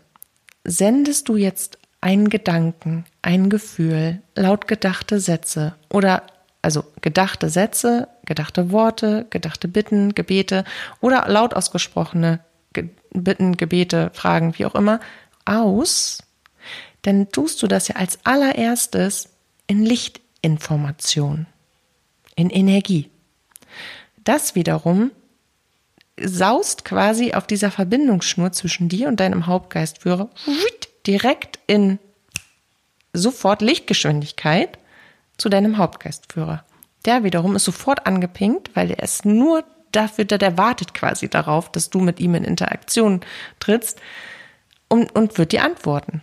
Sendest 0.64 1.28
du 1.28 1.36
jetzt 1.36 1.78
einen 2.00 2.28
Gedanken, 2.28 3.04
ein 3.22 3.48
Gefühl, 3.48 4.20
laut 4.34 4.68
gedachte 4.68 5.20
Sätze 5.20 5.74
oder 5.88 6.22
also 6.60 6.84
gedachte 7.00 7.48
Sätze, 7.48 8.08
gedachte 8.26 8.72
Worte, 8.72 9.26
gedachte 9.30 9.68
Bitten, 9.68 10.14
Gebete 10.14 10.64
oder 11.00 11.26
laut 11.28 11.54
ausgesprochene 11.54 12.40
Bitten, 13.24 13.56
Gebete, 13.56 14.10
Fragen, 14.14 14.58
wie 14.58 14.66
auch 14.66 14.74
immer, 14.74 15.00
aus, 15.44 16.22
dann 17.02 17.30
tust 17.30 17.62
du 17.62 17.66
das 17.66 17.88
ja 17.88 17.96
als 17.96 18.18
allererstes 18.24 19.30
in 19.66 19.84
Lichtinformation, 19.84 21.46
in 22.34 22.50
Energie. 22.50 23.10
Das 24.24 24.54
wiederum 24.54 25.12
saust 26.20 26.84
quasi 26.84 27.34
auf 27.34 27.46
dieser 27.46 27.70
Verbindungsschnur 27.70 28.52
zwischen 28.52 28.88
dir 28.88 29.08
und 29.08 29.20
deinem 29.20 29.46
Hauptgeistführer 29.46 30.30
direkt 31.06 31.58
in 31.66 31.98
sofort 33.12 33.62
Lichtgeschwindigkeit 33.62 34.78
zu 35.38 35.48
deinem 35.48 35.78
Hauptgeistführer. 35.78 36.64
Der 37.04 37.22
wiederum 37.22 37.54
ist 37.54 37.64
sofort 37.64 38.06
angepinkt, 38.06 38.74
weil 38.74 38.90
er 38.90 39.02
ist 39.02 39.24
nur 39.24 39.64
dafür, 39.92 40.24
der 40.24 40.58
wartet 40.58 40.94
quasi 40.94 41.28
darauf, 41.28 41.70
dass 41.70 41.90
du 41.90 42.00
mit 42.00 42.20
ihm 42.20 42.34
in 42.34 42.44
Interaktion 42.44 43.20
trittst 43.60 44.00
und, 44.88 45.14
und 45.14 45.38
wird 45.38 45.52
dir 45.52 45.64
antworten. 45.64 46.22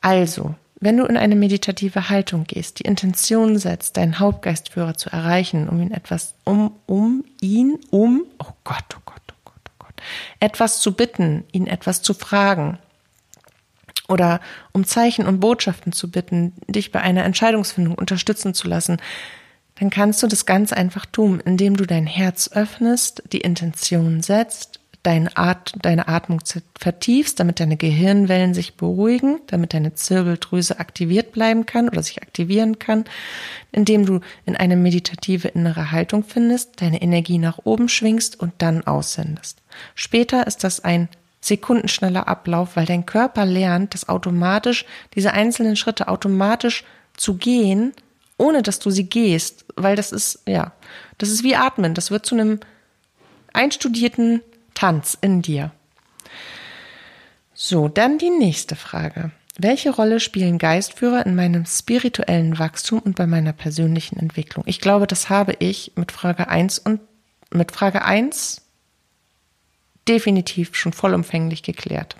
Also, 0.00 0.54
wenn 0.80 0.96
du 0.96 1.04
in 1.04 1.16
eine 1.16 1.36
meditative 1.36 2.08
Haltung 2.08 2.44
gehst, 2.44 2.80
die 2.80 2.84
Intention 2.84 3.56
setzt, 3.58 3.96
deinen 3.96 4.18
Hauptgeistführer 4.18 4.94
zu 4.94 5.10
erreichen, 5.10 5.68
um 5.68 5.80
ihn 5.80 5.92
etwas, 5.92 6.34
um, 6.44 6.74
um 6.86 7.24
ihn, 7.40 7.78
um, 7.90 8.24
oh 8.38 8.52
Gott, 8.64 8.84
oh 8.96 9.02
Gott, 9.06 9.22
oh 9.30 9.40
Gott, 9.44 9.60
oh 9.68 9.74
Gott, 9.78 10.02
etwas 10.40 10.80
zu 10.80 10.94
bitten, 10.94 11.44
ihn 11.52 11.68
etwas 11.68 12.02
zu 12.02 12.14
fragen, 12.14 12.78
oder 14.08 14.40
um 14.72 14.84
Zeichen 14.84 15.26
und 15.26 15.40
Botschaften 15.40 15.92
zu 15.92 16.10
bitten, 16.10 16.52
dich 16.66 16.92
bei 16.92 17.00
einer 17.00 17.24
Entscheidungsfindung 17.24 17.94
unterstützen 17.94 18.52
zu 18.52 18.68
lassen, 18.68 18.98
dann 19.76 19.90
kannst 19.90 20.22
du 20.22 20.26
das 20.26 20.46
ganz 20.46 20.72
einfach 20.72 21.06
tun, 21.06 21.40
indem 21.44 21.76
du 21.76 21.86
dein 21.86 22.06
Herz 22.06 22.50
öffnest, 22.52 23.22
die 23.32 23.40
Intention 23.40 24.22
setzt, 24.22 24.80
deine, 25.02 25.36
At 25.36 25.72
deine 25.82 26.08
Atmung 26.08 26.40
vertiefst, 26.78 27.40
damit 27.40 27.58
deine 27.60 27.76
Gehirnwellen 27.76 28.54
sich 28.54 28.76
beruhigen, 28.76 29.40
damit 29.48 29.74
deine 29.74 29.94
Zirbeldrüse 29.94 30.78
aktiviert 30.78 31.32
bleiben 31.32 31.66
kann 31.66 31.88
oder 31.88 32.02
sich 32.02 32.22
aktivieren 32.22 32.78
kann, 32.78 33.04
indem 33.72 34.06
du 34.06 34.20
in 34.46 34.56
eine 34.56 34.76
meditative 34.76 35.48
innere 35.48 35.90
Haltung 35.90 36.22
findest, 36.22 36.80
deine 36.80 37.02
Energie 37.02 37.38
nach 37.38 37.58
oben 37.64 37.88
schwingst 37.88 38.38
und 38.38 38.52
dann 38.58 38.86
aussendest. 38.86 39.62
Später 39.94 40.46
ist 40.46 40.62
das 40.62 40.80
ein 40.80 41.08
sekundenschneller 41.40 42.28
Ablauf, 42.28 42.76
weil 42.76 42.86
dein 42.86 43.04
Körper 43.04 43.44
lernt, 43.44 43.94
das 43.94 44.08
automatisch, 44.08 44.84
diese 45.14 45.32
einzelnen 45.32 45.74
Schritte 45.74 46.06
automatisch 46.06 46.84
zu 47.16 47.34
gehen, 47.34 47.92
ohne 48.38 48.62
dass 48.62 48.78
du 48.78 48.90
sie 48.90 49.08
gehst, 49.08 49.64
weil 49.76 49.96
das 49.96 50.12
ist, 50.12 50.40
ja, 50.46 50.72
das 51.18 51.30
ist 51.30 51.44
wie 51.44 51.56
Atmen. 51.56 51.94
Das 51.94 52.10
wird 52.10 52.26
zu 52.26 52.34
einem 52.34 52.60
einstudierten 53.52 54.42
Tanz 54.74 55.16
in 55.20 55.42
dir. 55.42 55.70
So, 57.54 57.88
dann 57.88 58.18
die 58.18 58.30
nächste 58.30 58.76
Frage. 58.76 59.30
Welche 59.58 59.90
Rolle 59.90 60.18
spielen 60.18 60.58
Geistführer 60.58 61.26
in 61.26 61.34
meinem 61.34 61.66
spirituellen 61.66 62.58
Wachstum 62.58 63.00
und 63.00 63.16
bei 63.16 63.26
meiner 63.26 63.52
persönlichen 63.52 64.18
Entwicklung? 64.18 64.64
Ich 64.66 64.80
glaube, 64.80 65.06
das 65.06 65.28
habe 65.28 65.54
ich 65.58 65.92
mit 65.94 66.10
Frage 66.10 66.48
1 66.48 66.78
und 66.80 67.00
mit 67.50 67.70
Frage 67.70 68.02
1 68.02 68.62
definitiv 70.08 70.74
schon 70.74 70.92
vollumfänglich 70.92 71.62
geklärt. 71.62 72.16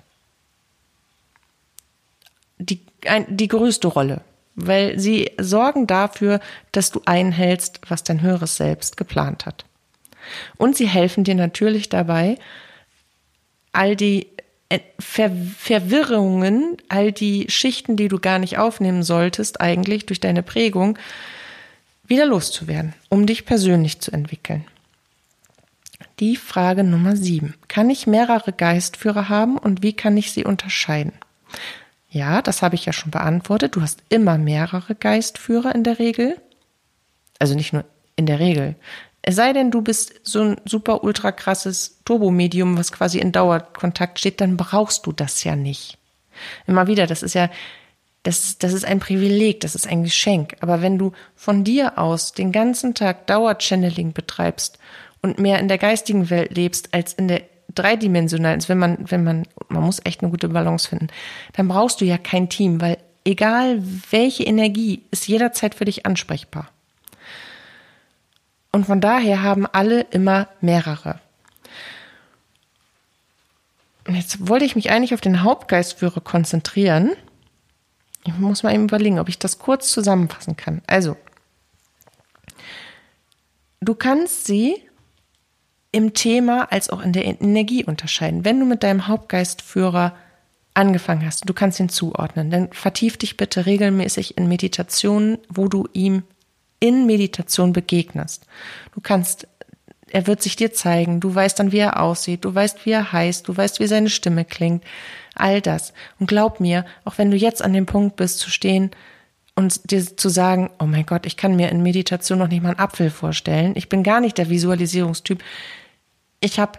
Die, 2.59 2.79
ein, 3.07 3.25
die 3.35 3.47
größte 3.47 3.87
Rolle 3.87 4.21
weil 4.55 4.99
sie 4.99 5.31
sorgen 5.39 5.87
dafür, 5.87 6.39
dass 6.71 6.91
du 6.91 7.01
einhältst, 7.05 7.81
was 7.87 8.03
dein 8.03 8.21
höheres 8.21 8.57
Selbst 8.57 8.97
geplant 8.97 9.45
hat. 9.45 9.65
Und 10.57 10.77
sie 10.77 10.87
helfen 10.87 11.23
dir 11.23 11.35
natürlich 11.35 11.89
dabei, 11.89 12.37
all 13.71 13.95
die 13.95 14.27
Ver 14.99 15.29
Verwirrungen, 15.57 16.77
all 16.89 17.11
die 17.11 17.45
Schichten, 17.49 17.95
die 17.95 18.07
du 18.07 18.17
gar 18.17 18.39
nicht 18.39 18.57
aufnehmen 18.57 19.03
solltest, 19.03 19.61
eigentlich 19.61 20.07
durch 20.07 20.19
deine 20.19 20.41
Prägung, 20.41 20.97
wieder 22.05 22.25
loszuwerden, 22.25 22.93
um 23.09 23.27
dich 23.27 23.45
persönlich 23.45 23.99
zu 23.99 24.11
entwickeln. 24.11 24.65
Die 26.19 26.35
Frage 26.35 26.83
Nummer 26.83 27.15
sieben. 27.15 27.53
Kann 27.67 27.89
ich 27.91 28.07
mehrere 28.07 28.51
Geistführer 28.51 29.29
haben 29.29 29.57
und 29.57 29.83
wie 29.83 29.93
kann 29.93 30.17
ich 30.17 30.31
sie 30.31 30.43
unterscheiden? 30.43 31.13
Ja, 32.13 32.43
das 32.43 32.61
habe 32.61 32.75
ich 32.75 32.85
ja 32.85 32.93
schon 32.93 33.09
beantwortet. 33.09 33.75
Du 33.75 33.81
hast 33.81 34.03
immer 34.09 34.37
mehrere 34.37 34.93
Geistführer 34.93 35.73
in 35.73 35.83
der 35.83 35.97
Regel. 35.97 36.39
Also 37.39 37.55
nicht 37.55 37.73
nur 37.73 37.85
in 38.15 38.27
der 38.27 38.39
Regel. 38.39 38.75
Es 39.23 39.35
sei 39.35 39.51
denn, 39.51 39.71
du 39.71 39.81
bist 39.81 40.13
so 40.21 40.41
ein 40.43 40.61
super 40.63 41.03
ultra 41.03 41.31
krasses 41.31 41.97
Turbomedium, 42.05 42.77
was 42.77 42.91
quasi 42.91 43.17
in 43.17 43.31
Dauerkontakt 43.31 44.19
steht, 44.19 44.41
dann 44.41 44.57
brauchst 44.57 45.07
du 45.07 45.11
das 45.11 45.43
ja 45.43 45.55
nicht. 45.55 45.97
Immer 46.67 46.85
wieder, 46.85 47.07
das 47.07 47.23
ist 47.23 47.33
ja, 47.33 47.49
das, 48.21 48.59
das 48.59 48.73
ist 48.73 48.85
ein 48.85 48.99
Privileg, 48.99 49.61
das 49.61 49.73
ist 49.73 49.87
ein 49.87 50.03
Geschenk. 50.03 50.55
Aber 50.59 50.83
wenn 50.83 50.99
du 50.99 51.13
von 51.35 51.63
dir 51.63 51.97
aus 51.97 52.33
den 52.33 52.51
ganzen 52.51 52.93
Tag 52.93 53.25
Dauerchanneling 53.25 54.13
betreibst 54.13 54.77
und 55.23 55.39
mehr 55.39 55.57
in 55.57 55.67
der 55.67 55.79
geistigen 55.79 56.29
Welt 56.29 56.55
lebst 56.55 56.93
als 56.93 57.13
in 57.13 57.27
der 57.27 57.41
dreidimensionalen, 57.75 58.57
also 58.57 58.69
wenn 58.69 58.77
man, 58.77 58.97
wenn 59.09 59.23
man, 59.23 59.47
man 59.69 59.83
muss 59.83 60.01
echt 60.03 60.21
eine 60.21 60.31
gute 60.31 60.49
Balance 60.49 60.87
finden, 60.87 61.07
dann 61.53 61.67
brauchst 61.67 62.01
du 62.01 62.05
ja 62.05 62.17
kein 62.17 62.49
Team, 62.49 62.81
weil 62.81 62.97
egal 63.25 63.81
welche 64.11 64.43
Energie 64.43 65.03
ist 65.11 65.27
jederzeit 65.27 65.75
für 65.75 65.85
dich 65.85 66.05
ansprechbar. 66.05 66.69
Und 68.71 68.85
von 68.85 69.01
daher 69.01 69.43
haben 69.43 69.67
alle 69.67 70.01
immer 70.01 70.47
mehrere. 70.59 71.19
Jetzt 74.07 74.47
wollte 74.47 74.65
ich 74.65 74.75
mich 74.75 74.89
eigentlich 74.89 75.13
auf 75.13 75.21
den 75.21 75.43
Hauptgeistführer 75.43 76.21
konzentrieren. 76.21 77.11
Ich 78.25 78.33
muss 78.37 78.63
mal 78.63 78.73
eben 78.73 78.85
überlegen, 78.85 79.19
ob 79.19 79.29
ich 79.29 79.39
das 79.39 79.59
kurz 79.59 79.91
zusammenfassen 79.91 80.57
kann. 80.57 80.81
Also, 80.87 81.15
du 83.79 83.95
kannst 83.95 84.45
sie 84.45 84.81
im 85.93 86.13
Thema 86.13 86.71
als 86.71 86.89
auch 86.89 87.01
in 87.01 87.13
der 87.13 87.25
Energie 87.25 87.85
unterscheiden. 87.85 88.43
Wenn 88.43 88.59
du 88.59 88.65
mit 88.65 88.83
deinem 88.83 89.07
Hauptgeistführer 89.07 90.13
angefangen 90.73 91.25
hast, 91.25 91.47
du 91.47 91.53
kannst 91.53 91.79
ihn 91.79 91.87
zuordnen, 91.87 92.49
dann 92.49 92.73
vertief 92.73 93.15
dich 93.15 93.37
bitte 93.37 93.67
regelmäßig 93.67 94.35
in 94.35 94.47
Meditationen, 94.47 95.37
wo 95.49 95.67
du 95.67 95.87
ihm 95.93 96.23
in 96.79 97.05
Meditation 97.05 97.73
begegnest. 97.73 98.47
Du 98.95 99.01
kannst, 99.01 99.47
er 100.09 100.25
wird 100.25 100.41
sich 100.41 100.55
dir 100.55 100.73
zeigen, 100.73 101.19
du 101.19 101.33
weißt 101.33 101.59
dann, 101.59 101.71
wie 101.71 101.77
er 101.77 102.01
aussieht, 102.01 102.43
du 102.43 102.53
weißt, 102.53 102.87
wie 102.87 102.91
er 102.91 103.13
heißt, 103.13 103.47
du 103.47 103.55
weißt, 103.55 103.79
wie 103.79 103.87
seine 103.87 104.09
Stimme 104.09 104.45
klingt, 104.45 104.83
all 105.35 105.61
das. 105.61 105.93
Und 106.19 106.25
glaub 106.25 106.59
mir, 106.59 106.85
auch 107.05 107.19
wenn 107.19 107.29
du 107.29 107.37
jetzt 107.37 107.63
an 107.63 107.71
dem 107.71 107.85
Punkt 107.85 108.15
bist 108.15 108.39
zu 108.39 108.49
stehen 108.49 108.89
und 109.53 109.91
dir 109.91 110.17
zu 110.17 110.29
sagen, 110.29 110.71
oh 110.79 110.85
mein 110.85 111.05
Gott, 111.05 111.27
ich 111.27 111.37
kann 111.37 111.55
mir 111.55 111.69
in 111.69 111.83
Meditation 111.83 112.39
noch 112.39 112.47
nicht 112.47 112.63
mal 112.63 112.69
einen 112.69 112.79
Apfel 112.79 113.11
vorstellen, 113.11 113.73
ich 113.75 113.89
bin 113.89 114.01
gar 114.01 114.21
nicht 114.21 114.39
der 114.39 114.49
Visualisierungstyp. 114.49 115.43
Ich 116.43 116.59
habe 116.59 116.77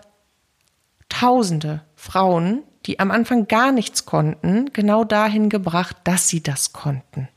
tausende 1.08 1.80
Frauen, 1.96 2.64
die 2.84 2.98
am 2.98 3.10
Anfang 3.10 3.48
gar 3.48 3.72
nichts 3.72 4.04
konnten, 4.04 4.70
genau 4.74 5.04
dahin 5.04 5.48
gebracht, 5.48 5.96
dass 6.04 6.28
sie 6.28 6.42
das 6.42 6.74
konnten. 6.74 7.28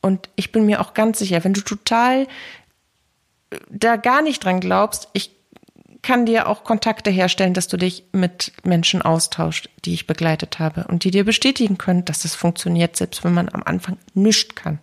Und 0.00 0.30
ich 0.36 0.52
bin 0.52 0.64
mir 0.64 0.80
auch 0.80 0.94
ganz 0.94 1.18
sicher, 1.18 1.44
wenn 1.44 1.52
du 1.52 1.60
total 1.60 2.26
äh, 3.50 3.58
da 3.68 3.96
gar 3.96 4.22
nicht 4.22 4.42
dran 4.42 4.60
glaubst, 4.60 5.10
ich 5.12 5.36
kann 6.00 6.24
dir 6.24 6.48
auch 6.48 6.64
Kontakte 6.64 7.10
herstellen, 7.10 7.52
dass 7.52 7.68
du 7.68 7.76
dich 7.76 8.04
mit 8.12 8.52
Menschen 8.64 9.02
austauscht, 9.02 9.68
die 9.84 9.92
ich 9.92 10.06
begleitet 10.06 10.58
habe 10.58 10.86
und 10.88 11.04
die 11.04 11.10
dir 11.10 11.24
bestätigen 11.24 11.76
können, 11.76 12.06
dass 12.06 12.20
das 12.20 12.34
funktioniert, 12.34 12.96
selbst 12.96 13.22
wenn 13.22 13.34
man 13.34 13.50
am 13.50 13.62
Anfang 13.64 13.98
nichts 14.14 14.54
kann. 14.54 14.78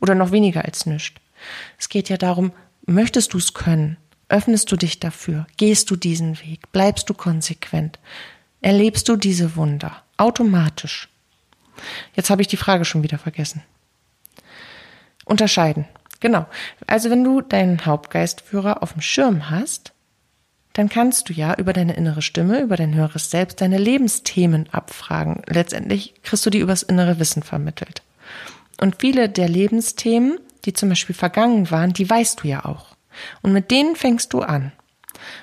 Oder 0.00 0.14
noch 0.14 0.32
weniger 0.32 0.64
als 0.64 0.86
nichts. 0.86 1.20
Es 1.78 1.90
geht 1.90 2.08
ja 2.08 2.16
darum, 2.16 2.52
möchtest 2.86 3.34
du 3.34 3.38
es 3.38 3.52
können? 3.52 3.98
Öffnest 4.28 4.70
du 4.70 4.76
dich 4.76 5.00
dafür? 5.00 5.46
Gehst 5.56 5.90
du 5.90 5.96
diesen 5.96 6.38
Weg? 6.40 6.70
Bleibst 6.72 7.08
du 7.08 7.14
konsequent? 7.14 7.98
Erlebst 8.60 9.08
du 9.08 9.16
diese 9.16 9.56
Wunder? 9.56 10.02
Automatisch. 10.16 11.08
Jetzt 12.14 12.28
habe 12.28 12.42
ich 12.42 12.48
die 12.48 12.56
Frage 12.56 12.84
schon 12.84 13.02
wieder 13.02 13.18
vergessen. 13.18 13.62
Unterscheiden. 15.24 15.86
Genau. 16.20 16.46
Also 16.86 17.10
wenn 17.10 17.22
du 17.22 17.40
deinen 17.40 17.86
Hauptgeistführer 17.86 18.82
auf 18.82 18.92
dem 18.92 19.02
Schirm 19.02 19.50
hast, 19.50 19.92
dann 20.72 20.88
kannst 20.88 21.28
du 21.28 21.32
ja 21.32 21.54
über 21.54 21.72
deine 21.72 21.94
innere 21.94 22.22
Stimme, 22.22 22.60
über 22.60 22.76
dein 22.76 22.94
höheres 22.94 23.30
Selbst 23.30 23.60
deine 23.60 23.78
Lebensthemen 23.78 24.68
abfragen. 24.70 25.42
Letztendlich 25.46 26.14
kriegst 26.22 26.44
du 26.46 26.50
die 26.50 26.60
übers 26.60 26.82
innere 26.82 27.18
Wissen 27.18 27.42
vermittelt. 27.42 28.02
Und 28.80 28.96
viele 29.00 29.28
der 29.28 29.48
Lebensthemen, 29.48 30.38
die 30.64 30.72
zum 30.72 30.88
Beispiel 30.88 31.14
vergangen 31.14 31.70
waren, 31.70 31.92
die 31.92 32.08
weißt 32.08 32.42
du 32.42 32.48
ja 32.48 32.64
auch. 32.64 32.97
Und 33.42 33.52
mit 33.52 33.70
denen 33.70 33.96
fängst 33.96 34.32
du 34.32 34.40
an. 34.40 34.72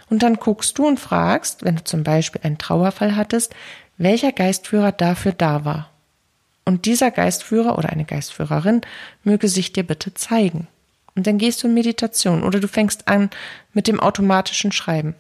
Und 0.10 0.24
dann 0.24 0.36
guckst 0.36 0.78
du 0.78 0.88
und 0.88 1.00
fragst, 1.00 1.64
wenn 1.64 1.76
du 1.76 1.84
zum 1.84 2.04
Beispiel 2.04 2.42
einen 2.44 2.58
Trauerfall 2.58 3.16
hattest, 3.16 3.54
welcher 3.98 4.32
Geistführer 4.32 4.92
dafür 4.92 5.32
da 5.32 5.66
war. 5.66 5.90
Und 6.66 6.86
dieser 6.86 7.12
Geistführer 7.12 7.78
oder 7.78 7.90
eine 7.90 8.06
Geistführerin 8.06 8.82
möge 9.24 9.48
sich 9.48 9.72
dir 9.72 9.84
bitte 9.84 10.14
zeigen. 10.14 10.68
Und 11.16 11.28
dann 11.28 11.38
gehst 11.38 11.64
du 11.64 11.68
in 11.68 11.74
Meditation 11.74 12.44
oder 12.44 12.60
du 12.60 12.68
fängst 12.68 13.08
an 13.08 13.30
mit 13.74 13.88
dem 13.88 14.00
automatischen 14.00 14.72
Schreiben. 14.72 15.16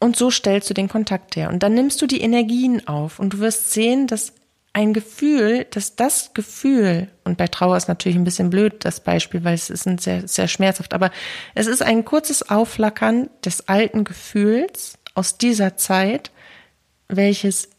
Und 0.00 0.16
so 0.16 0.30
stellst 0.30 0.68
du 0.70 0.74
den 0.74 0.88
Kontakt 0.88 1.36
her. 1.36 1.50
Und 1.50 1.62
dann 1.62 1.74
nimmst 1.74 2.00
du 2.00 2.06
die 2.06 2.22
Energien 2.22 2.88
auf 2.88 3.18
und 3.18 3.34
du 3.34 3.38
wirst 3.38 3.70
sehen, 3.70 4.06
dass 4.06 4.32
ein 4.72 4.92
Gefühl, 4.92 5.66
dass 5.70 5.96
das 5.96 6.32
Gefühl, 6.32 7.08
und 7.24 7.36
bei 7.36 7.48
Trauer 7.48 7.76
ist 7.76 7.88
natürlich 7.88 8.16
ein 8.16 8.24
bisschen 8.24 8.50
blöd 8.50 8.84
das 8.84 9.00
Beispiel, 9.00 9.42
weil 9.42 9.54
es 9.54 9.68
ist 9.68 9.86
ein 9.86 9.98
sehr, 9.98 10.28
sehr 10.28 10.46
schmerzhaft, 10.46 10.94
aber 10.94 11.10
es 11.54 11.66
ist 11.66 11.82
ein 11.82 12.04
kurzes 12.04 12.48
Aufflackern 12.48 13.30
des 13.44 13.68
alten 13.68 14.04
Gefühls 14.04 14.98
aus 15.14 15.38
dieser 15.38 15.76
Zeit, 15.76 16.30
welches 17.08 17.70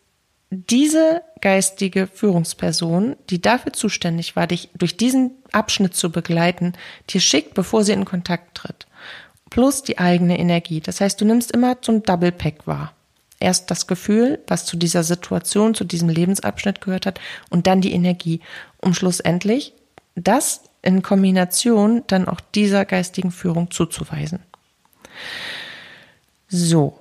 diese 0.50 1.22
geistige 1.40 2.08
Führungsperson, 2.08 3.16
die 3.30 3.42
dafür 3.42 3.72
zuständig 3.72 4.36
war, 4.36 4.48
dich 4.48 4.70
durch 4.76 4.98
diesen 4.98 5.32
Abschnitt 5.54 5.96
zu 5.96 6.12
begleiten, 6.12 6.74
dir 7.10 7.22
schickt, 7.22 7.54
bevor 7.54 7.86
sie 7.86 7.94
in 7.94 8.04
Kontakt 8.04 8.56
tritt. 8.56 8.86
Plus 9.50 9.82
die 9.82 9.98
eigene 9.98 10.38
Energie. 10.38 10.82
Das 10.82 11.00
heißt, 11.00 11.20
du 11.22 11.26
nimmst 11.26 11.52
immer 11.52 11.82
zum 11.82 12.04
Double 12.04 12.34
Pack 12.34 12.68
wahr. 12.68 12.94
Erst 13.42 13.72
das 13.72 13.88
Gefühl, 13.88 14.40
was 14.48 14.66
zu 14.66 14.78
dieser 14.78 15.04
Situation, 15.04 15.74
zu 15.74 15.84
diesem 15.84 16.10
Lebensabschnitt 16.10 16.82
gehört 16.82 17.06
hat, 17.06 17.20
und 17.50 17.68
dann 17.68 17.82
die 17.82 17.94
Energie, 17.94 18.42
um 18.78 18.94
schlussendlich 18.94 19.74
das 20.16 20.62
in 20.82 21.02
Kombination 21.02 22.04
dann 22.08 22.28
auch 22.28 22.40
dieser 22.40 22.86
geistigen 22.86 23.32
Führung 23.32 23.72
zuzuweisen. 23.72 24.40
So, 26.48 27.00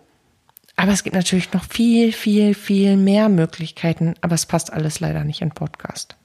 aber 0.77 0.93
es 0.93 1.03
gibt 1.03 1.17
natürlich 1.17 1.53
noch 1.53 1.65
viel, 1.65 2.13
viel, 2.13 2.55
viel 2.55 2.97
mehr 2.97 3.29
Möglichkeiten, 3.29 4.15
aber 4.23 4.35
es 4.35 4.47
passt 4.47 4.73
alles 4.73 5.01
leider 5.01 5.25
nicht 5.25 5.43
in 5.43 5.51
Podcast. 5.51 6.17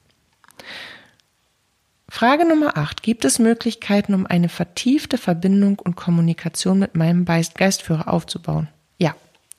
Frage 2.08 2.47
Nummer 2.47 2.78
8. 2.78 3.04
Gibt 3.04 3.25
es 3.25 3.39
Möglichkeiten, 3.39 4.13
um 4.13 4.25
eine 4.25 4.47
vertiefte 4.47 5.17
Verbindung 5.17 5.80
und 5.80 5.97
Kommunikation 5.97 6.80
mit 6.80 6.95
meinem 6.95 7.25
Geistführer 7.25 8.08
aufzubauen? 8.08 8.69
Ja. 8.97 9.15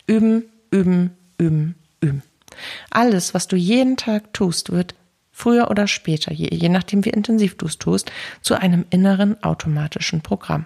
Üben, 0.06 0.44
üben, 0.70 1.16
üben, 1.38 1.74
üben. 2.00 2.22
Alles, 2.90 3.34
was 3.34 3.48
du 3.48 3.56
jeden 3.56 3.96
Tag 3.96 4.32
tust, 4.32 4.70
wird 4.70 4.94
früher 5.32 5.70
oder 5.70 5.86
später, 5.86 6.32
je, 6.32 6.48
je 6.54 6.68
nachdem 6.68 7.04
wie 7.04 7.10
intensiv 7.10 7.56
du 7.56 7.66
es 7.66 7.78
tust, 7.78 8.10
zu 8.40 8.54
einem 8.54 8.86
inneren 8.90 9.42
automatischen 9.42 10.22
Programm 10.22 10.64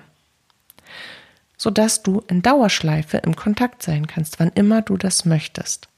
sodass 1.60 2.02
du 2.02 2.22
in 2.26 2.40
Dauerschleife 2.40 3.18
im 3.18 3.36
Kontakt 3.36 3.82
sein 3.82 4.06
kannst, 4.06 4.40
wann 4.40 4.50
immer 4.54 4.80
du 4.80 4.96
das 4.96 5.26
möchtest. 5.26 5.88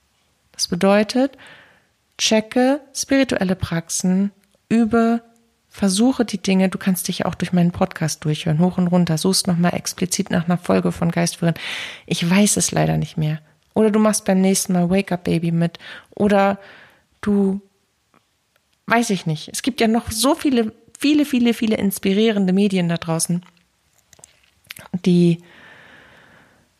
Das 0.51 0.67
bedeutet, 0.67 1.39
checke 2.19 2.81
spirituelle 2.93 3.55
Praxen, 3.55 4.33
übe, 4.69 5.23
versuche 5.73 6.27
die 6.27 6.41
Dinge, 6.41 6.69
du 6.69 6.77
kannst 6.77 7.09
dich 7.09 7.21
ja 7.21 7.27
auch 7.27 7.35
durch 7.35 7.55
meinen 7.55 7.73
Podcast 7.73 8.25
durchhören, 8.25 8.59
hoch 8.59 8.77
und 8.77 8.89
runter, 8.89 9.17
suchst 9.17 9.47
nochmal 9.47 9.75
explizit 9.75 10.31
nach 10.31 10.45
einer 10.45 10.59
Folge 10.59 10.93
von 10.93 11.11
Geistführern. 11.11 11.55
Ich 12.05 12.29
weiß 12.29 12.59
es 12.59 12.73
leider 12.73 12.99
nicht 12.99 13.17
mehr. 13.17 13.41
Oder 13.73 13.91
du 13.91 13.99
machst 13.99 14.27
beim 14.27 14.43
nächsten 14.43 14.75
Mal 14.75 14.91
Wake 14.91 15.13
Up 15.13 15.25
Baby 15.25 15.51
mit. 15.51 15.79
Oder 16.15 16.59
du, 17.23 17.63
weiß 18.87 19.09
ich 19.11 19.25
nicht. 19.25 19.49
Es 19.49 19.63
gibt 19.63 19.81
ja 19.81 19.89
noch 19.89 20.11
so 20.11 20.35
viele, 20.35 20.75
viele, 20.99 21.25
viele, 21.25 21.55
viele 21.55 21.77
inspirierende 21.77 22.53
Medien 22.53 22.91
da 22.91 22.99
draußen, 22.99 23.43
die 25.07 25.43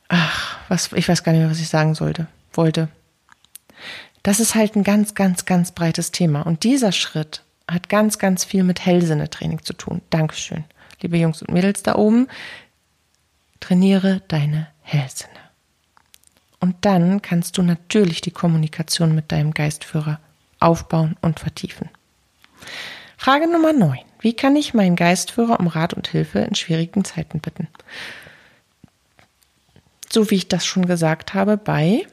ach, 0.09 0.59
was, 0.69 0.93
ich 0.93 1.09
weiß 1.09 1.25
gar 1.25 1.33
nicht 1.33 1.41
mehr, 1.41 1.51
was 1.51 1.61
ich 1.61 1.69
sagen 1.69 1.95
sollte, 1.95 2.27
wollte. 2.53 2.89
Das 4.23 4.39
ist 4.39 4.55
halt 4.55 4.77
ein 4.77 4.85
ganz, 4.85 5.15
ganz, 5.15 5.47
ganz 5.47 5.73
breites 5.73 6.11
Thema. 6.11 6.43
Und 6.43 6.63
dieser 6.63 6.93
Schritt 6.93 7.43
hat 7.73 7.89
ganz, 7.89 8.19
ganz 8.19 8.45
viel 8.45 8.63
mit 8.63 8.85
Hellsinnetraining 8.85 9.63
zu 9.63 9.73
tun. 9.73 10.03
Dankeschön. 10.11 10.65
Liebe 11.01 11.17
Jungs 11.17 11.43
und 11.43 11.53
Mädels 11.53 11.83
da 11.83 11.97
oben, 11.97 12.29
trainiere 13.61 14.23
deine 14.29 14.69
Hellsinne. 14.83 15.31
Und 16.61 16.77
dann 16.83 17.23
kannst 17.23 17.59
du 17.59 17.63
natürlich 17.63 18.21
die 18.21 18.31
Kommunikation 18.31 19.15
mit 19.15 19.33
deinem 19.33 19.53
Geistführer 19.53 20.21
aufbauen 20.61 21.17
und 21.21 21.41
vertiefen. 21.41 21.89
Frage 23.17 23.51
Nummer 23.51 23.73
9. 23.73 23.99
Wie 24.21 24.35
kann 24.35 24.55
ich 24.55 24.75
meinen 24.75 24.95
Geistführer 24.95 25.59
um 25.59 25.67
Rat 25.67 25.95
und 25.95 26.07
Hilfe 26.07 26.41
in 26.41 26.55
schwierigen 26.55 27.05
Zeiten 27.05 27.41
bitten? 27.41 27.69
So 30.11 30.31
wie 30.31 30.37
ich 30.37 30.49
das 30.49 30.65
schon 30.65 30.87
gesagt 30.87 31.35
habe 31.35 31.57
bei 31.57 32.07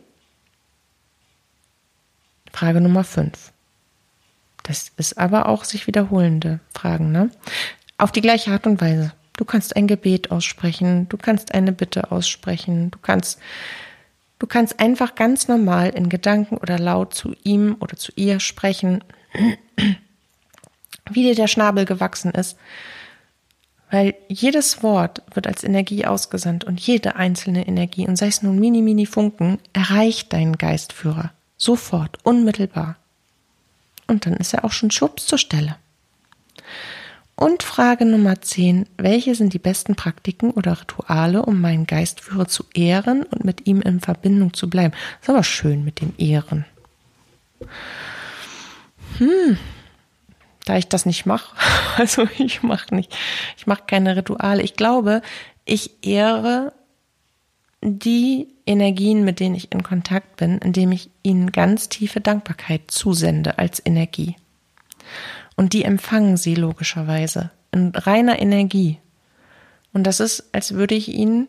Frage 2.52 2.82
Nummer 2.82 3.04
5. 3.04 3.52
Das 4.70 4.92
ist 4.98 5.18
aber 5.18 5.50
auch 5.50 5.64
sich 5.64 5.88
wiederholende 5.88 6.60
Fragen, 6.76 7.12
ne? 7.12 7.32
Auf 7.98 8.12
die 8.12 8.22
gleiche 8.22 8.52
Art 8.52 8.68
und 8.68 8.80
Weise. 8.80 9.14
Du 9.36 9.44
kannst 9.44 9.76
ein 9.76 9.88
Gebet 9.88 10.30
aussprechen, 10.30 11.10
du 11.10 11.18
kannst 11.18 11.56
eine 11.56 11.72
Bitte 11.72 12.12
aussprechen, 12.12 12.92
du 12.92 13.00
kannst, 13.02 13.40
du 14.38 14.46
kannst 14.46 14.80
einfach 14.80 15.16
ganz 15.16 15.48
normal 15.48 15.90
in 15.90 16.08
Gedanken 16.08 16.56
oder 16.58 16.78
laut 16.78 17.16
zu 17.16 17.34
ihm 17.44 17.78
oder 17.80 17.98
zu 17.98 18.12
ihr 18.16 18.40
sprechen, 18.40 19.04
wie 21.10 21.24
dir 21.24 21.34
der 21.34 21.48
Schnabel 21.48 21.86
gewachsen 21.86 22.30
ist. 22.30 22.56
Weil 23.90 24.14
jedes 24.28 24.84
Wort 24.84 25.24
wird 25.34 25.48
als 25.48 25.64
Energie 25.64 26.06
ausgesandt 26.06 26.64
und 26.64 26.80
jede 26.80 27.16
einzelne 27.16 27.68
Energie, 27.68 28.08
und 28.08 28.18
sei 28.18 28.28
es 28.28 28.44
nun 28.44 28.60
mini, 28.60 28.84
mini 28.84 29.08
Funken, 29.08 29.58
erreicht 29.74 30.32
deinen 30.32 30.60
Geistführer. 30.60 31.32
Sofort, 31.58 32.20
unmittelbar. 32.24 32.98
Und 34.10 34.26
dann 34.26 34.34
ist 34.34 34.54
er 34.54 34.66
auch 34.66 34.72
schon 34.72 34.92
schubs 34.92 35.28
zur 35.28 35.38
Stelle. 35.38 35.76
Und 37.36 37.64
Frage 37.64 38.06
Nummer 38.06 38.42
10. 38.42 38.86
Welche 38.98 39.34
sind 39.34 39.54
die 39.54 39.60
besten 39.60 39.96
Praktiken 39.96 40.52
oder 40.52 40.82
Rituale, 40.82 41.46
um 41.46 41.62
meinen 41.62 41.88
Geistführer 41.88 42.48
zu 42.48 42.66
ehren 42.74 43.24
und 43.24 43.46
mit 43.46 43.66
ihm 43.66 43.82
in 43.82 44.02
Verbindung 44.02 44.54
zu 44.54 44.70
bleiben? 44.70 44.94
Das 45.22 45.30
ist 45.30 45.30
aber 45.30 45.44
schön 45.44 45.86
mit 45.86 46.02
dem 46.02 46.14
Ehren. 46.18 46.66
Hm, 49.20 49.58
da 50.66 50.76
ich 50.76 50.88
das 50.88 51.06
nicht 51.06 51.26
mache, 51.26 51.56
also 51.98 52.28
ich 52.38 52.62
mache 52.64 52.94
nicht, 52.94 53.16
ich 53.58 53.68
mache 53.68 53.84
keine 53.88 54.18
Rituale. 54.18 54.62
Ich 54.64 54.74
glaube, 54.74 55.22
ich 55.64 56.04
ehre 56.06 56.74
die 57.82 58.48
Energien, 58.66 59.24
mit 59.24 59.40
denen 59.40 59.56
ich 59.56 59.72
in 59.72 59.84
Kontakt 59.84 60.38
bin, 60.38 60.58
indem 60.58 60.92
ich 60.92 61.10
ihnen 61.24 61.52
ganz 61.52 61.90
tiefe 61.90 62.22
Dankbarkeit 62.22 62.92
zusende 62.92 63.58
als 63.58 63.82
Energie. 63.86 64.36
Und 65.56 65.74
die 65.74 65.84
empfangen 65.84 66.38
sie 66.38 66.56
logischerweise 66.56 67.52
in 67.72 67.90
reiner 67.96 68.40
Energie. 68.40 69.00
Und 69.94 70.04
das 70.04 70.20
ist, 70.20 70.50
als 70.52 70.74
würde 70.74 70.96
ich 70.96 71.10
ihnen, 71.10 71.48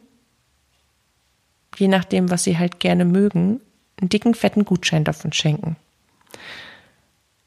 je 1.77 1.89
nachdem, 1.89 2.31
was 2.31 2.45
sie 2.45 2.59
halt 2.59 2.81
gerne 2.81 3.05
mögen, 3.05 3.61
einen 4.01 4.09
dicken, 4.09 4.35
fetten 4.35 4.65
Gutschein 4.65 5.05
davon 5.05 5.33
schenken. 5.33 5.77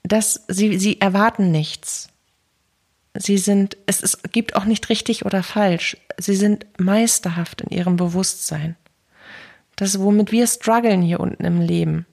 Das, 0.03 0.43
sie, 0.47 0.77
sie 0.77 1.01
erwarten 1.01 1.51
nichts. 1.51 2.09
Sie 3.15 3.38
sind, 3.38 3.78
es, 3.86 4.02
es 4.02 4.19
gibt 4.32 4.56
auch 4.56 4.65
nicht 4.65 4.89
richtig 4.89 5.26
oder 5.26 5.43
falsch. 5.43 5.97
Sie 6.17 6.36
sind 6.36 6.65
meisterhaft 6.80 7.62
in 7.62 7.69
ihrem 7.69 7.95
Bewusstsein. 7.95 8.76
Das, 9.76 9.99
womit 9.99 10.32
wir 10.32 10.47
strugglen 10.47 11.02
hier 11.02 11.19
unten 11.19 11.45
im 11.45 11.62
Leben, 11.62 12.06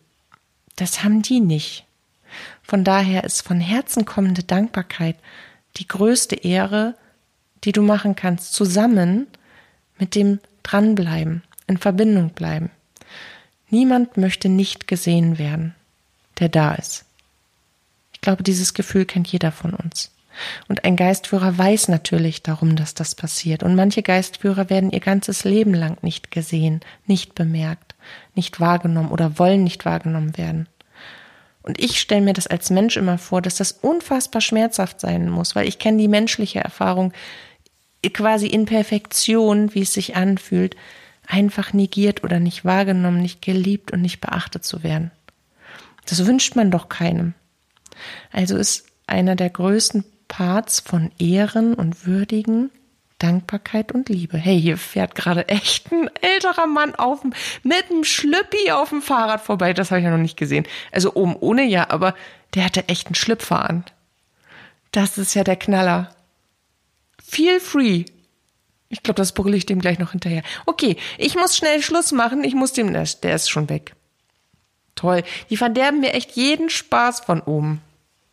das 0.76 1.02
haben 1.02 1.22
die 1.22 1.40
nicht. 1.40 1.86
Von 2.62 2.84
daher 2.84 3.24
ist 3.24 3.42
von 3.42 3.60
Herzen 3.60 4.04
kommende 4.04 4.42
Dankbarkeit 4.42 5.16
die 5.76 5.88
größte 5.88 6.36
Ehre, 6.36 6.94
die 7.64 7.72
du 7.72 7.82
machen 7.82 8.16
kannst, 8.16 8.52
zusammen 8.54 9.26
mit 9.98 10.14
dem 10.14 10.40
Dranbleiben, 10.62 11.42
in 11.66 11.78
Verbindung 11.78 12.30
bleiben. 12.30 12.70
Niemand 13.68 14.16
möchte 14.16 14.48
nicht 14.48 14.88
gesehen 14.88 15.38
werden, 15.38 15.74
der 16.38 16.48
da 16.48 16.74
ist. 16.74 17.04
Ich 18.12 18.20
glaube, 18.20 18.42
dieses 18.42 18.74
Gefühl 18.74 19.04
kennt 19.04 19.28
jeder 19.28 19.52
von 19.52 19.74
uns. 19.74 20.10
Und 20.68 20.84
ein 20.84 20.96
Geistführer 20.96 21.56
weiß 21.56 21.88
natürlich 21.88 22.42
darum, 22.42 22.76
dass 22.76 22.94
das 22.94 23.14
passiert. 23.14 23.62
Und 23.62 23.74
manche 23.74 24.02
Geistführer 24.02 24.70
werden 24.70 24.90
ihr 24.90 25.00
ganzes 25.00 25.44
Leben 25.44 25.74
lang 25.74 25.98
nicht 26.02 26.30
gesehen, 26.30 26.80
nicht 27.06 27.34
bemerkt, 27.34 27.94
nicht 28.34 28.60
wahrgenommen 28.60 29.10
oder 29.10 29.38
wollen 29.38 29.64
nicht 29.64 29.84
wahrgenommen 29.84 30.36
werden. 30.36 30.68
Und 31.62 31.78
ich 31.78 32.00
stelle 32.00 32.22
mir 32.22 32.32
das 32.32 32.46
als 32.46 32.70
Mensch 32.70 32.96
immer 32.96 33.18
vor, 33.18 33.42
dass 33.42 33.56
das 33.56 33.72
unfassbar 33.72 34.40
schmerzhaft 34.40 35.00
sein 35.00 35.28
muss, 35.28 35.54
weil 35.54 35.68
ich 35.68 35.78
kenne 35.78 35.98
die 35.98 36.08
menschliche 36.08 36.60
Erfahrung 36.60 37.12
quasi 38.14 38.46
in 38.46 38.64
Perfektion, 38.64 39.74
wie 39.74 39.82
es 39.82 39.92
sich 39.92 40.16
anfühlt, 40.16 40.74
einfach 41.26 41.72
negiert 41.72 42.24
oder 42.24 42.40
nicht 42.40 42.64
wahrgenommen, 42.64 43.20
nicht 43.20 43.42
geliebt 43.42 43.92
und 43.92 44.00
nicht 44.00 44.20
beachtet 44.20 44.64
zu 44.64 44.82
werden. 44.82 45.10
Das 46.06 46.26
wünscht 46.26 46.56
man 46.56 46.70
doch 46.70 46.88
keinem. 46.88 47.34
Also 48.32 48.56
ist 48.56 48.86
einer 49.06 49.36
der 49.36 49.50
größten 49.50 50.04
Parts 50.30 50.78
von 50.78 51.10
Ehren 51.18 51.74
und 51.74 52.06
Würdigen, 52.06 52.70
Dankbarkeit 53.18 53.92
und 53.92 54.08
Liebe. 54.08 54.38
Hey, 54.38 54.58
hier 54.58 54.78
fährt 54.78 55.16
gerade 55.16 55.48
echt 55.48 55.90
ein 55.92 56.08
älterer 56.22 56.68
Mann 56.68 56.94
auf, 56.94 57.22
mit 57.64 57.90
einem 57.90 58.04
Schlüppi 58.04 58.70
auf 58.70 58.90
dem 58.90 59.02
Fahrrad 59.02 59.42
vorbei. 59.42 59.74
Das 59.74 59.90
habe 59.90 59.98
ich 59.98 60.04
ja 60.04 60.10
noch 60.10 60.18
nicht 60.18 60.38
gesehen. 60.38 60.66
Also 60.92 61.14
oben 61.14 61.36
ohne 61.36 61.64
ja, 61.64 61.90
aber 61.90 62.14
der 62.54 62.64
hatte 62.64 62.88
echt 62.88 63.08
einen 63.08 63.16
Schlüpfer 63.16 63.68
an. 63.68 63.84
Das 64.92 65.18
ist 65.18 65.34
ja 65.34 65.42
der 65.42 65.56
Knaller. 65.56 66.14
Feel 67.22 67.58
free. 67.58 68.04
Ich 68.88 69.02
glaube, 69.02 69.18
das 69.18 69.32
brülle 69.32 69.56
ich 69.56 69.66
dem 69.66 69.80
gleich 69.80 69.98
noch 69.98 70.12
hinterher. 70.12 70.42
Okay, 70.64 70.96
ich 71.18 71.34
muss 71.34 71.56
schnell 71.56 71.82
Schluss 71.82 72.12
machen. 72.12 72.44
Ich 72.44 72.54
muss 72.54 72.72
dem, 72.72 72.92
der 72.92 73.34
ist 73.34 73.50
schon 73.50 73.68
weg. 73.68 73.94
Toll. 74.94 75.24
Die 75.50 75.56
verderben 75.56 76.00
mir 76.00 76.14
echt 76.14 76.32
jeden 76.32 76.70
Spaß 76.70 77.20
von 77.20 77.40
oben. 77.40 77.82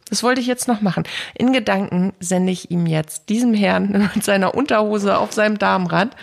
Das 0.09 0.23
wollte 0.23 0.41
ich 0.41 0.47
jetzt 0.47 0.67
noch 0.67 0.81
machen. 0.81 1.03
In 1.35 1.53
Gedanken 1.53 2.13
sende 2.19 2.51
ich 2.51 2.71
ihm 2.71 2.85
jetzt, 2.85 3.29
diesem 3.29 3.53
Herrn 3.53 4.09
mit 4.15 4.23
seiner 4.23 4.55
Unterhose 4.55 5.17
auf 5.17 5.33
seinem 5.33 5.57
Darmrad. 5.57 6.15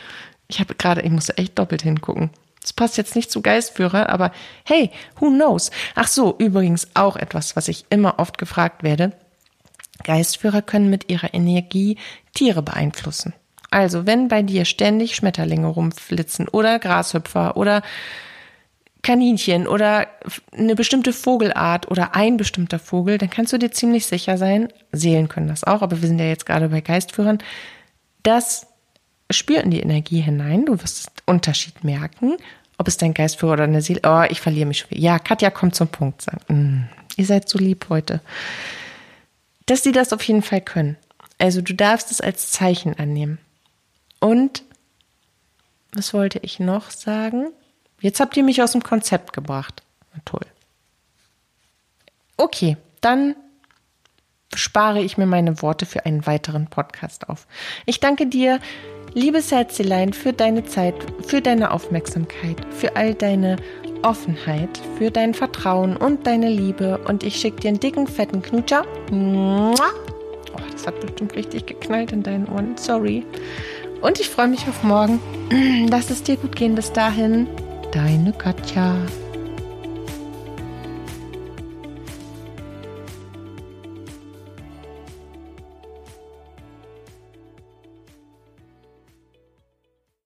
Ich 0.48 0.60
habe 0.60 0.74
gerade, 0.74 1.02
ich 1.02 1.10
musste 1.10 1.36
echt 1.38 1.58
doppelt 1.58 1.82
hingucken. 1.82 2.30
Das 2.60 2.72
passt 2.72 2.96
jetzt 2.96 3.14
nicht 3.14 3.30
zu 3.30 3.42
Geistführer, 3.42 4.08
aber 4.08 4.32
hey, 4.64 4.90
who 5.20 5.28
knows? 5.28 5.70
Ach 5.94 6.08
so, 6.08 6.34
übrigens 6.38 6.88
auch 6.94 7.16
etwas, 7.16 7.56
was 7.56 7.68
ich 7.68 7.84
immer 7.90 8.18
oft 8.18 8.38
gefragt 8.38 8.82
werde. 8.82 9.12
Geistführer 10.02 10.62
können 10.62 10.88
mit 10.88 11.10
ihrer 11.10 11.34
Energie 11.34 11.98
Tiere 12.32 12.62
beeinflussen. 12.62 13.34
Also, 13.70 14.06
wenn 14.06 14.28
bei 14.28 14.42
dir 14.42 14.64
ständig 14.64 15.14
Schmetterlinge 15.14 15.66
rumflitzen 15.66 16.48
oder 16.48 16.78
Grashüpfer 16.78 17.56
oder 17.56 17.82
Kaninchen 19.04 19.68
oder 19.68 20.08
eine 20.56 20.74
bestimmte 20.74 21.12
Vogelart 21.12 21.88
oder 21.90 22.16
ein 22.16 22.36
bestimmter 22.36 22.80
Vogel, 22.80 23.18
dann 23.18 23.30
kannst 23.30 23.52
du 23.52 23.58
dir 23.58 23.70
ziemlich 23.70 24.06
sicher 24.06 24.36
sein, 24.36 24.68
Seelen 24.90 25.28
können 25.28 25.46
das 25.46 25.62
auch, 25.62 25.82
aber 25.82 26.00
wir 26.00 26.08
sind 26.08 26.18
ja 26.18 26.26
jetzt 26.26 26.46
gerade 26.46 26.70
bei 26.70 26.80
Geistführern, 26.80 27.38
das 28.24 28.66
spürt 29.30 29.64
in 29.64 29.70
die 29.70 29.80
Energie 29.80 30.20
hinein, 30.20 30.64
du 30.64 30.80
wirst 30.82 31.10
Unterschied 31.26 31.84
merken, 31.84 32.36
ob 32.78 32.88
es 32.88 32.96
dein 32.96 33.14
Geistführer 33.14 33.52
oder 33.52 33.64
eine 33.64 33.82
Seele, 33.82 34.00
oh, 34.04 34.24
ich 34.28 34.40
verliere 34.40 34.66
mich 34.66 34.78
schon 34.78 34.90
wieder. 34.90 35.00
Ja, 35.00 35.18
Katja 35.18 35.50
kommt 35.50 35.76
zum 35.76 35.88
Punkt, 35.88 36.22
sagen, 36.22 36.40
mm, 36.48 37.20
ihr 37.20 37.26
seid 37.26 37.48
so 37.48 37.58
lieb 37.58 37.86
heute. 37.88 38.20
Dass 39.66 39.82
die 39.82 39.92
das 39.92 40.12
auf 40.12 40.22
jeden 40.22 40.42
Fall 40.42 40.60
können. 40.60 40.96
Also 41.38 41.60
du 41.60 41.74
darfst 41.74 42.10
es 42.10 42.20
als 42.20 42.50
Zeichen 42.50 42.98
annehmen. 42.98 43.38
Und 44.18 44.62
was 45.92 46.12
wollte 46.14 46.40
ich 46.42 46.58
noch 46.58 46.90
sagen? 46.90 47.48
Jetzt 48.04 48.20
habt 48.20 48.36
ihr 48.36 48.44
mich 48.44 48.60
aus 48.60 48.72
dem 48.72 48.82
Konzept 48.82 49.32
gebracht. 49.32 49.82
Toll. 50.26 50.44
Okay, 52.36 52.76
dann 53.00 53.34
spare 54.54 55.00
ich 55.00 55.16
mir 55.16 55.24
meine 55.24 55.62
Worte 55.62 55.86
für 55.86 56.04
einen 56.04 56.26
weiteren 56.26 56.66
Podcast 56.66 57.30
auf. 57.30 57.46
Ich 57.86 58.00
danke 58.00 58.26
dir, 58.26 58.60
liebes 59.14 59.50
Herzelein, 59.50 60.12
für 60.12 60.34
deine 60.34 60.66
Zeit, 60.66 60.94
für 61.26 61.40
deine 61.40 61.70
Aufmerksamkeit, 61.70 62.58
für 62.72 62.94
all 62.94 63.14
deine 63.14 63.56
Offenheit, 64.02 64.78
für 64.98 65.10
dein 65.10 65.32
Vertrauen 65.32 65.96
und 65.96 66.26
deine 66.26 66.50
Liebe. 66.50 66.98
Und 67.08 67.22
ich 67.22 67.36
schicke 67.36 67.60
dir 67.60 67.68
einen 67.68 67.80
dicken, 67.80 68.06
fetten 68.06 68.42
Knutscher. 68.42 68.84
Oh, 69.10 69.74
das 70.72 70.86
hat 70.86 71.00
bestimmt 71.00 71.34
richtig 71.36 71.64
geknallt 71.64 72.12
in 72.12 72.22
deinen 72.22 72.50
Ohren. 72.50 72.76
Sorry. 72.76 73.24
Und 74.02 74.20
ich 74.20 74.28
freue 74.28 74.48
mich 74.48 74.68
auf 74.68 74.82
morgen. 74.82 75.20
Lass 75.88 76.10
es 76.10 76.22
dir 76.22 76.36
gut 76.36 76.54
gehen 76.54 76.74
bis 76.74 76.92
dahin. 76.92 77.48
Deine 77.94 78.32
Katja. 78.32 78.96